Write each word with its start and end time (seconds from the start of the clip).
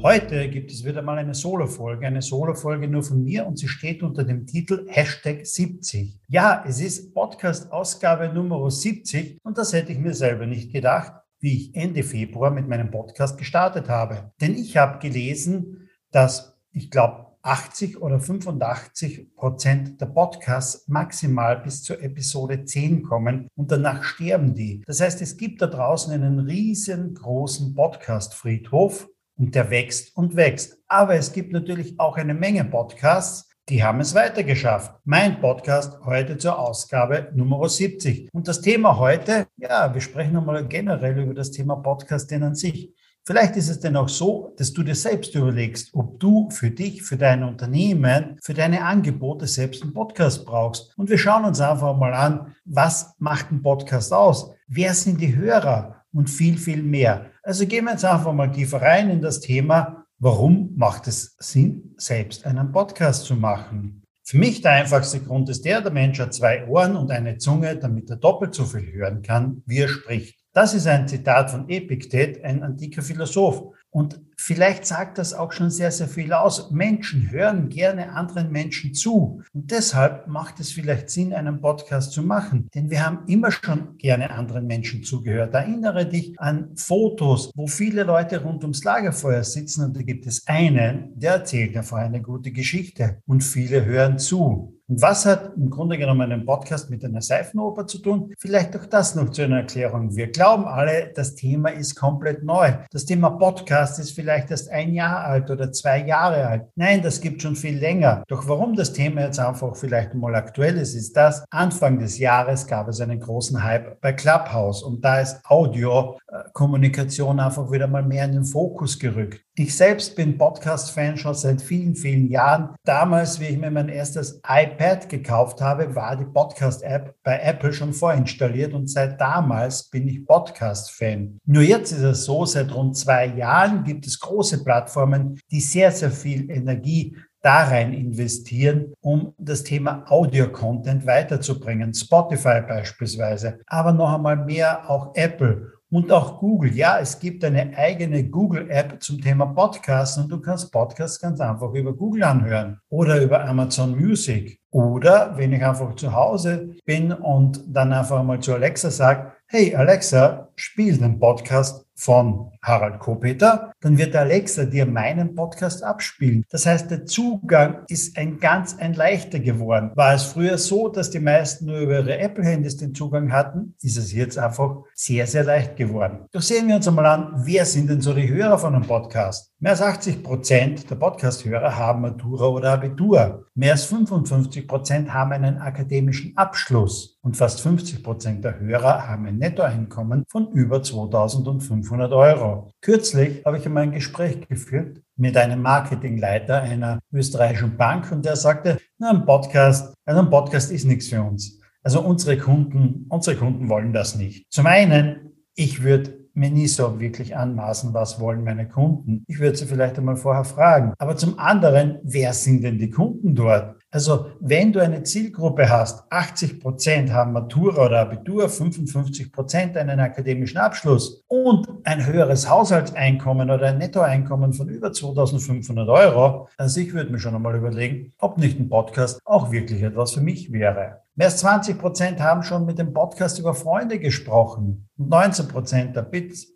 Heute 0.00 0.48
gibt 0.48 0.70
es 0.70 0.84
wieder 0.84 1.02
mal 1.02 1.18
eine 1.18 1.34
Solo-Folge, 1.34 2.06
eine 2.06 2.22
Solo-Folge 2.22 2.86
nur 2.86 3.02
von 3.02 3.24
mir 3.24 3.44
und 3.44 3.58
sie 3.58 3.66
steht 3.66 4.04
unter 4.04 4.22
dem 4.22 4.46
Titel 4.46 4.86
Hashtag 4.88 5.44
70. 5.44 6.20
Ja, 6.28 6.64
es 6.68 6.80
ist 6.80 7.12
Podcast-Ausgabe 7.12 8.32
Nummer 8.32 8.70
70 8.70 9.40
und 9.42 9.58
das 9.58 9.72
hätte 9.72 9.90
ich 9.90 9.98
mir 9.98 10.14
selber 10.14 10.46
nicht 10.46 10.72
gedacht, 10.72 11.14
wie 11.40 11.52
ich 11.52 11.74
Ende 11.74 12.04
Februar 12.04 12.52
mit 12.52 12.68
meinem 12.68 12.92
Podcast 12.92 13.38
gestartet 13.38 13.88
habe. 13.88 14.30
Denn 14.40 14.54
ich 14.54 14.76
habe 14.76 15.00
gelesen, 15.00 15.88
dass 16.12 16.56
ich 16.70 16.92
glaube 16.92 17.26
80 17.42 18.00
oder 18.00 18.20
85 18.20 19.34
Prozent 19.34 20.00
der 20.00 20.06
Podcasts 20.06 20.86
maximal 20.86 21.58
bis 21.58 21.82
zur 21.82 22.00
Episode 22.00 22.64
10 22.64 23.02
kommen 23.02 23.48
und 23.56 23.72
danach 23.72 24.04
sterben 24.04 24.54
die. 24.54 24.80
Das 24.86 25.00
heißt, 25.00 25.20
es 25.22 25.36
gibt 25.36 25.60
da 25.60 25.66
draußen 25.66 26.12
einen 26.12 26.38
riesengroßen 26.38 27.74
Podcast-Friedhof 27.74 29.08
und 29.38 29.54
der 29.54 29.70
wächst 29.70 30.16
und 30.16 30.36
wächst. 30.36 30.78
Aber 30.88 31.14
es 31.14 31.32
gibt 31.32 31.52
natürlich 31.52 31.98
auch 31.98 32.16
eine 32.16 32.34
Menge 32.34 32.64
Podcasts, 32.64 33.48
die 33.68 33.84
haben 33.84 34.00
es 34.00 34.14
weitergeschafft. 34.14 34.94
Mein 35.04 35.40
Podcast 35.40 36.00
heute 36.04 36.38
zur 36.38 36.58
Ausgabe 36.58 37.30
Nummer 37.34 37.68
70. 37.68 38.30
Und 38.32 38.48
das 38.48 38.62
Thema 38.62 38.98
heute, 38.98 39.46
ja, 39.58 39.92
wir 39.92 40.00
sprechen 40.00 40.32
nochmal 40.32 40.66
generell 40.66 41.18
über 41.18 41.34
das 41.34 41.50
Thema 41.50 41.76
Podcasting 41.76 42.42
an 42.42 42.54
sich. 42.54 42.94
Vielleicht 43.26 43.56
ist 43.56 43.68
es 43.68 43.78
denn 43.78 43.94
auch 43.94 44.08
so, 44.08 44.54
dass 44.56 44.72
du 44.72 44.82
dir 44.82 44.94
selbst 44.94 45.34
überlegst, 45.34 45.90
ob 45.92 46.18
du 46.18 46.48
für 46.48 46.70
dich, 46.70 47.02
für 47.02 47.18
dein 47.18 47.44
Unternehmen, 47.44 48.38
für 48.42 48.54
deine 48.54 48.82
Angebote 48.82 49.46
selbst 49.46 49.82
einen 49.82 49.92
Podcast 49.92 50.46
brauchst. 50.46 50.96
Und 50.96 51.10
wir 51.10 51.18
schauen 51.18 51.44
uns 51.44 51.60
einfach 51.60 51.94
mal 51.94 52.14
an, 52.14 52.54
was 52.64 53.12
macht 53.18 53.52
ein 53.52 53.60
Podcast 53.60 54.14
aus? 54.14 54.50
Wer 54.66 54.94
sind 54.94 55.20
die 55.20 55.36
Hörer? 55.36 55.98
und 56.12 56.30
viel, 56.30 56.58
viel 56.58 56.82
mehr. 56.82 57.26
Also 57.48 57.66
gehen 57.66 57.86
wir 57.86 57.92
jetzt 57.92 58.04
einfach 58.04 58.34
mal 58.34 58.52
tiefer 58.52 58.82
rein 58.82 59.08
in 59.08 59.22
das 59.22 59.40
Thema, 59.40 60.04
warum 60.18 60.74
macht 60.76 61.06
es 61.08 61.34
Sinn, 61.38 61.94
selbst 61.96 62.44
einen 62.44 62.72
Podcast 62.72 63.24
zu 63.24 63.36
machen? 63.36 64.02
Für 64.22 64.36
mich 64.36 64.60
der 64.60 64.72
einfachste 64.72 65.20
Grund 65.20 65.48
ist 65.48 65.64
der, 65.64 65.80
der 65.80 65.90
Mensch 65.90 66.20
hat 66.20 66.34
zwei 66.34 66.66
Ohren 66.68 66.94
und 66.94 67.10
eine 67.10 67.38
Zunge, 67.38 67.74
damit 67.78 68.10
er 68.10 68.16
doppelt 68.16 68.54
so 68.54 68.66
viel 68.66 68.92
hören 68.92 69.22
kann, 69.22 69.62
wie 69.64 69.78
er 69.78 69.88
spricht. 69.88 70.38
Das 70.52 70.74
ist 70.74 70.86
ein 70.86 71.08
Zitat 71.08 71.50
von 71.50 71.70
Epiktet, 71.70 72.44
ein 72.44 72.62
antiker 72.62 73.00
Philosoph. 73.00 73.74
Und 73.90 74.20
vielleicht 74.36 74.86
sagt 74.86 75.18
das 75.18 75.32
auch 75.32 75.52
schon 75.52 75.70
sehr, 75.70 75.90
sehr 75.90 76.08
viel 76.08 76.32
aus. 76.32 76.70
Menschen 76.70 77.30
hören 77.30 77.68
gerne 77.68 78.12
anderen 78.12 78.52
Menschen 78.52 78.94
zu. 78.94 79.42
Und 79.52 79.70
deshalb 79.70 80.28
macht 80.28 80.60
es 80.60 80.72
vielleicht 80.72 81.10
Sinn, 81.10 81.32
einen 81.32 81.60
Podcast 81.60 82.12
zu 82.12 82.22
machen. 82.22 82.68
Denn 82.74 82.90
wir 82.90 83.04
haben 83.04 83.20
immer 83.26 83.50
schon 83.50 83.96
gerne 83.96 84.30
anderen 84.30 84.66
Menschen 84.66 85.02
zugehört. 85.02 85.54
Erinnere 85.54 86.06
dich 86.06 86.38
an 86.38 86.76
Fotos, 86.76 87.50
wo 87.54 87.66
viele 87.66 88.04
Leute 88.04 88.42
rund 88.42 88.62
ums 88.62 88.84
Lagerfeuer 88.84 89.42
sitzen 89.42 89.84
und 89.84 89.96
da 89.96 90.02
gibt 90.02 90.26
es 90.26 90.46
einen, 90.46 91.18
der 91.18 91.32
erzählt 91.32 91.76
einfach 91.76 91.98
eine 91.98 92.20
gute 92.20 92.52
Geschichte 92.52 93.22
und 93.26 93.42
viele 93.42 93.84
hören 93.84 94.18
zu. 94.18 94.77
Was 94.90 95.26
hat 95.26 95.52
im 95.54 95.68
Grunde 95.68 95.98
genommen 95.98 96.32
ein 96.32 96.46
Podcast 96.46 96.88
mit 96.88 97.04
einer 97.04 97.20
Seifenoper 97.20 97.86
zu 97.86 97.98
tun? 97.98 98.32
Vielleicht 98.38 98.74
auch 98.74 98.86
das 98.86 99.14
noch 99.14 99.28
zu 99.28 99.42
einer 99.42 99.58
Erklärung. 99.58 100.16
Wir 100.16 100.28
glauben 100.32 100.64
alle, 100.64 101.12
das 101.14 101.34
Thema 101.34 101.68
ist 101.68 101.94
komplett 101.94 102.42
neu. 102.42 102.72
Das 102.90 103.04
Thema 103.04 103.28
Podcast 103.28 103.98
ist 103.98 104.12
vielleicht 104.12 104.50
erst 104.50 104.70
ein 104.70 104.94
Jahr 104.94 105.24
alt 105.24 105.50
oder 105.50 105.70
zwei 105.72 106.06
Jahre 106.06 106.46
alt. 106.46 106.68
Nein, 106.74 107.02
das 107.02 107.20
gibt 107.20 107.42
schon 107.42 107.54
viel 107.54 107.76
länger. 107.76 108.24
Doch 108.28 108.48
warum 108.48 108.76
das 108.76 108.94
Thema 108.94 109.20
jetzt 109.20 109.38
einfach 109.38 109.76
vielleicht 109.76 110.14
mal 110.14 110.34
aktuell 110.34 110.78
ist, 110.78 110.94
ist 110.94 111.14
das, 111.14 111.44
Anfang 111.50 111.98
des 111.98 112.18
Jahres 112.18 112.66
gab 112.66 112.88
es 112.88 113.02
einen 113.02 113.20
großen 113.20 113.62
Hype 113.62 114.00
bei 114.00 114.14
Clubhouse 114.14 114.82
und 114.82 115.04
da 115.04 115.20
ist 115.20 115.38
Audio-Kommunikation 115.44 117.40
einfach 117.40 117.70
wieder 117.70 117.88
mal 117.88 118.04
mehr 118.04 118.24
in 118.24 118.32
den 118.32 118.44
Fokus 118.46 118.98
gerückt. 118.98 119.44
Ich 119.60 119.76
selbst 119.76 120.14
bin 120.14 120.38
Podcast-Fan 120.38 121.16
schon 121.16 121.34
seit 121.34 121.60
vielen, 121.60 121.96
vielen 121.96 122.28
Jahren. 122.28 122.76
Damals, 122.84 123.40
wie 123.40 123.46
ich 123.46 123.58
mir 123.58 123.72
mein 123.72 123.88
erstes 123.88 124.40
iPad 124.46 125.08
gekauft 125.08 125.60
habe, 125.60 125.96
war 125.96 126.14
die 126.14 126.26
Podcast-App 126.26 127.16
bei 127.24 127.40
Apple 127.40 127.72
schon 127.72 127.92
vorinstalliert 127.92 128.72
und 128.72 128.88
seit 128.88 129.20
damals 129.20 129.90
bin 129.90 130.06
ich 130.06 130.24
Podcast-Fan. 130.24 131.40
Nur 131.44 131.64
jetzt 131.64 131.90
ist 131.90 132.02
es 132.02 132.24
so, 132.24 132.44
seit 132.44 132.72
rund 132.72 132.96
zwei 132.96 133.26
Jahren 133.26 133.82
gibt 133.82 134.06
es 134.06 134.20
große 134.20 134.62
Plattformen, 134.62 135.40
die 135.50 135.60
sehr, 135.60 135.90
sehr 135.90 136.12
viel 136.12 136.48
Energie 136.52 137.16
da 137.42 137.64
rein 137.64 137.92
investieren, 137.92 138.94
um 139.00 139.34
das 139.38 139.64
Thema 139.64 140.04
Audio-Content 140.08 141.04
weiterzubringen. 141.04 141.94
Spotify 141.94 142.60
beispielsweise, 142.60 143.58
aber 143.66 143.92
noch 143.92 144.14
einmal 144.14 144.36
mehr 144.36 144.88
auch 144.88 145.16
Apple 145.16 145.77
und 145.90 146.12
auch 146.12 146.38
Google. 146.38 146.74
Ja, 146.74 146.98
es 146.98 147.18
gibt 147.18 147.44
eine 147.44 147.76
eigene 147.76 148.24
Google-App 148.24 149.02
zum 149.02 149.20
Thema 149.20 149.46
Podcasts 149.46 150.18
und 150.18 150.28
du 150.28 150.40
kannst 150.40 150.70
Podcasts 150.70 151.20
ganz 151.20 151.40
einfach 151.40 151.72
über 151.72 151.94
Google 151.94 152.24
anhören 152.24 152.80
oder 152.90 153.22
über 153.22 153.44
Amazon 153.44 153.98
Music. 153.98 154.60
Oder 154.70 155.32
wenn 155.36 155.52
ich 155.52 155.64
einfach 155.64 155.94
zu 155.94 156.12
Hause 156.12 156.76
bin 156.84 157.12
und 157.12 157.62
dann 157.66 157.92
einfach 157.92 158.22
mal 158.22 158.38
zu 158.40 158.52
Alexa 158.52 158.90
sage, 158.90 159.32
hey 159.46 159.74
Alexa, 159.74 160.48
spiel 160.56 160.98
den 160.98 161.18
Podcast 161.18 161.86
von 161.94 162.52
Harald 162.62 162.98
Kopeter, 163.00 163.72
dann 163.80 163.98
wird 163.98 164.14
Alexa 164.16 164.64
dir 164.64 164.86
meinen 164.86 165.34
Podcast 165.34 165.82
abspielen. 165.82 166.44
Das 166.50 166.66
heißt, 166.66 166.90
der 166.90 167.06
Zugang 167.06 167.84
ist 167.88 168.16
ein 168.18 168.38
ganz 168.38 168.76
ein 168.78 168.94
leichter 168.94 169.38
geworden. 169.38 169.92
War 169.94 170.14
es 170.14 170.24
früher 170.24 170.58
so, 170.58 170.88
dass 170.88 171.10
die 171.10 171.20
meisten 171.20 171.66
nur 171.66 171.78
über 171.78 171.98
ihre 172.00 172.18
Apple-Handys 172.18 172.76
den 172.76 172.94
Zugang 172.94 173.32
hatten, 173.32 173.74
ist 173.82 173.96
es 173.96 174.12
jetzt 174.12 174.38
einfach 174.38 174.82
sehr, 174.94 175.26
sehr 175.26 175.44
leicht 175.44 175.76
geworden. 175.76 176.26
Doch 176.32 176.42
sehen 176.42 176.68
wir 176.68 176.76
uns 176.76 176.88
einmal 176.88 177.06
an, 177.06 177.32
wer 177.36 177.64
sind 177.64 177.88
denn 177.90 178.00
so 178.00 178.12
die 178.12 178.28
Hörer 178.28 178.58
von 178.58 178.74
einem 178.74 178.86
Podcast? 178.86 179.52
Mehr 179.60 179.72
als 179.72 179.82
80 179.82 180.22
Prozent 180.22 180.88
der 180.88 180.94
Podcast-Hörer 180.94 181.76
haben 181.76 182.02
Matura 182.02 182.46
oder 182.46 182.74
Abitur. 182.74 183.46
Mehr 183.54 183.72
als 183.72 183.86
55 183.86 184.68
Prozent 184.68 185.12
haben 185.12 185.32
einen 185.32 185.58
akademischen 185.58 186.36
Abschluss. 186.36 187.18
Und 187.22 187.36
fast 187.36 187.60
50 187.62 188.04
Prozent 188.04 188.44
der 188.44 188.60
Hörer 188.60 189.08
haben 189.08 189.26
ein 189.26 189.38
Nettoeinkommen 189.38 190.24
von 190.28 190.52
über 190.52 190.82
2500 190.82 192.12
Euro. 192.12 192.57
Kürzlich 192.80 193.44
habe 193.44 193.58
ich 193.58 193.66
einmal 193.66 193.84
ein 193.84 193.92
Gespräch 193.92 194.46
geführt 194.48 195.00
mit 195.16 195.36
einem 195.36 195.62
Marketingleiter 195.62 196.62
einer 196.62 196.98
österreichischen 197.12 197.76
Bank 197.76 198.10
und 198.12 198.24
der 198.24 198.36
sagte, 198.36 198.78
na, 198.98 199.10
ein 199.10 199.24
Podcast, 199.24 199.94
also 200.04 200.20
ein 200.20 200.30
Podcast 200.30 200.70
ist 200.70 200.84
nichts 200.84 201.08
für 201.08 201.22
uns. 201.22 201.60
Also 201.82 202.00
unsere 202.00 202.36
Kunden, 202.36 203.06
unsere 203.08 203.36
Kunden 203.36 203.68
wollen 203.68 203.92
das 203.92 204.16
nicht. 204.16 204.46
Zum 204.50 204.66
einen, 204.66 205.32
ich 205.54 205.82
würde 205.82 206.18
mir 206.34 206.50
nie 206.50 206.68
so 206.68 207.00
wirklich 207.00 207.36
anmaßen, 207.36 207.92
was 207.94 208.20
wollen 208.20 208.44
meine 208.44 208.68
Kunden. 208.68 209.24
Ich 209.26 209.40
würde 209.40 209.56
sie 209.56 209.66
vielleicht 209.66 209.98
einmal 209.98 210.16
vorher 210.16 210.44
fragen. 210.44 210.94
Aber 210.98 211.16
zum 211.16 211.38
anderen, 211.38 211.98
wer 212.02 212.32
sind 212.32 212.62
denn 212.62 212.78
die 212.78 212.90
Kunden 212.90 213.34
dort? 213.34 213.77
Also 213.90 214.26
wenn 214.40 214.72
du 214.72 214.80
eine 214.80 215.02
Zielgruppe 215.02 215.70
hast, 215.70 216.04
80 216.10 216.60
Prozent 216.60 217.10
haben 217.10 217.32
Matura 217.32 217.86
oder 217.86 218.00
Abitur, 218.00 218.46
55 218.50 219.32
Prozent 219.32 219.78
einen 219.78 219.98
akademischen 219.98 220.58
Abschluss 220.58 221.24
und 221.26 221.66
ein 221.84 222.04
höheres 222.04 222.50
Haushaltseinkommen 222.50 223.50
oder 223.50 223.68
ein 223.68 223.78
Nettoeinkommen 223.78 224.52
von 224.52 224.68
über 224.68 224.92
2500 224.92 225.88
Euro, 225.88 226.48
also 226.58 226.80
ich 226.80 226.92
würde 226.92 227.10
mir 227.10 227.18
schon 227.18 227.34
einmal 227.34 227.56
überlegen, 227.56 228.12
ob 228.18 228.36
nicht 228.36 228.60
ein 228.60 228.68
Podcast 228.68 229.22
auch 229.24 229.50
wirklich 229.50 229.82
etwas 229.82 230.12
für 230.12 230.20
mich 230.20 230.52
wäre. 230.52 231.00
Mehr 231.14 231.28
als 231.28 231.38
20 231.38 231.78
Prozent 231.78 232.20
haben 232.20 232.42
schon 232.42 232.66
mit 232.66 232.78
dem 232.78 232.92
Podcast 232.92 233.38
über 233.40 233.54
Freunde 233.54 233.98
gesprochen. 233.98 234.88
Und 234.98 235.08
19 235.08 235.48
Prozent 235.48 235.96
der 235.96 236.02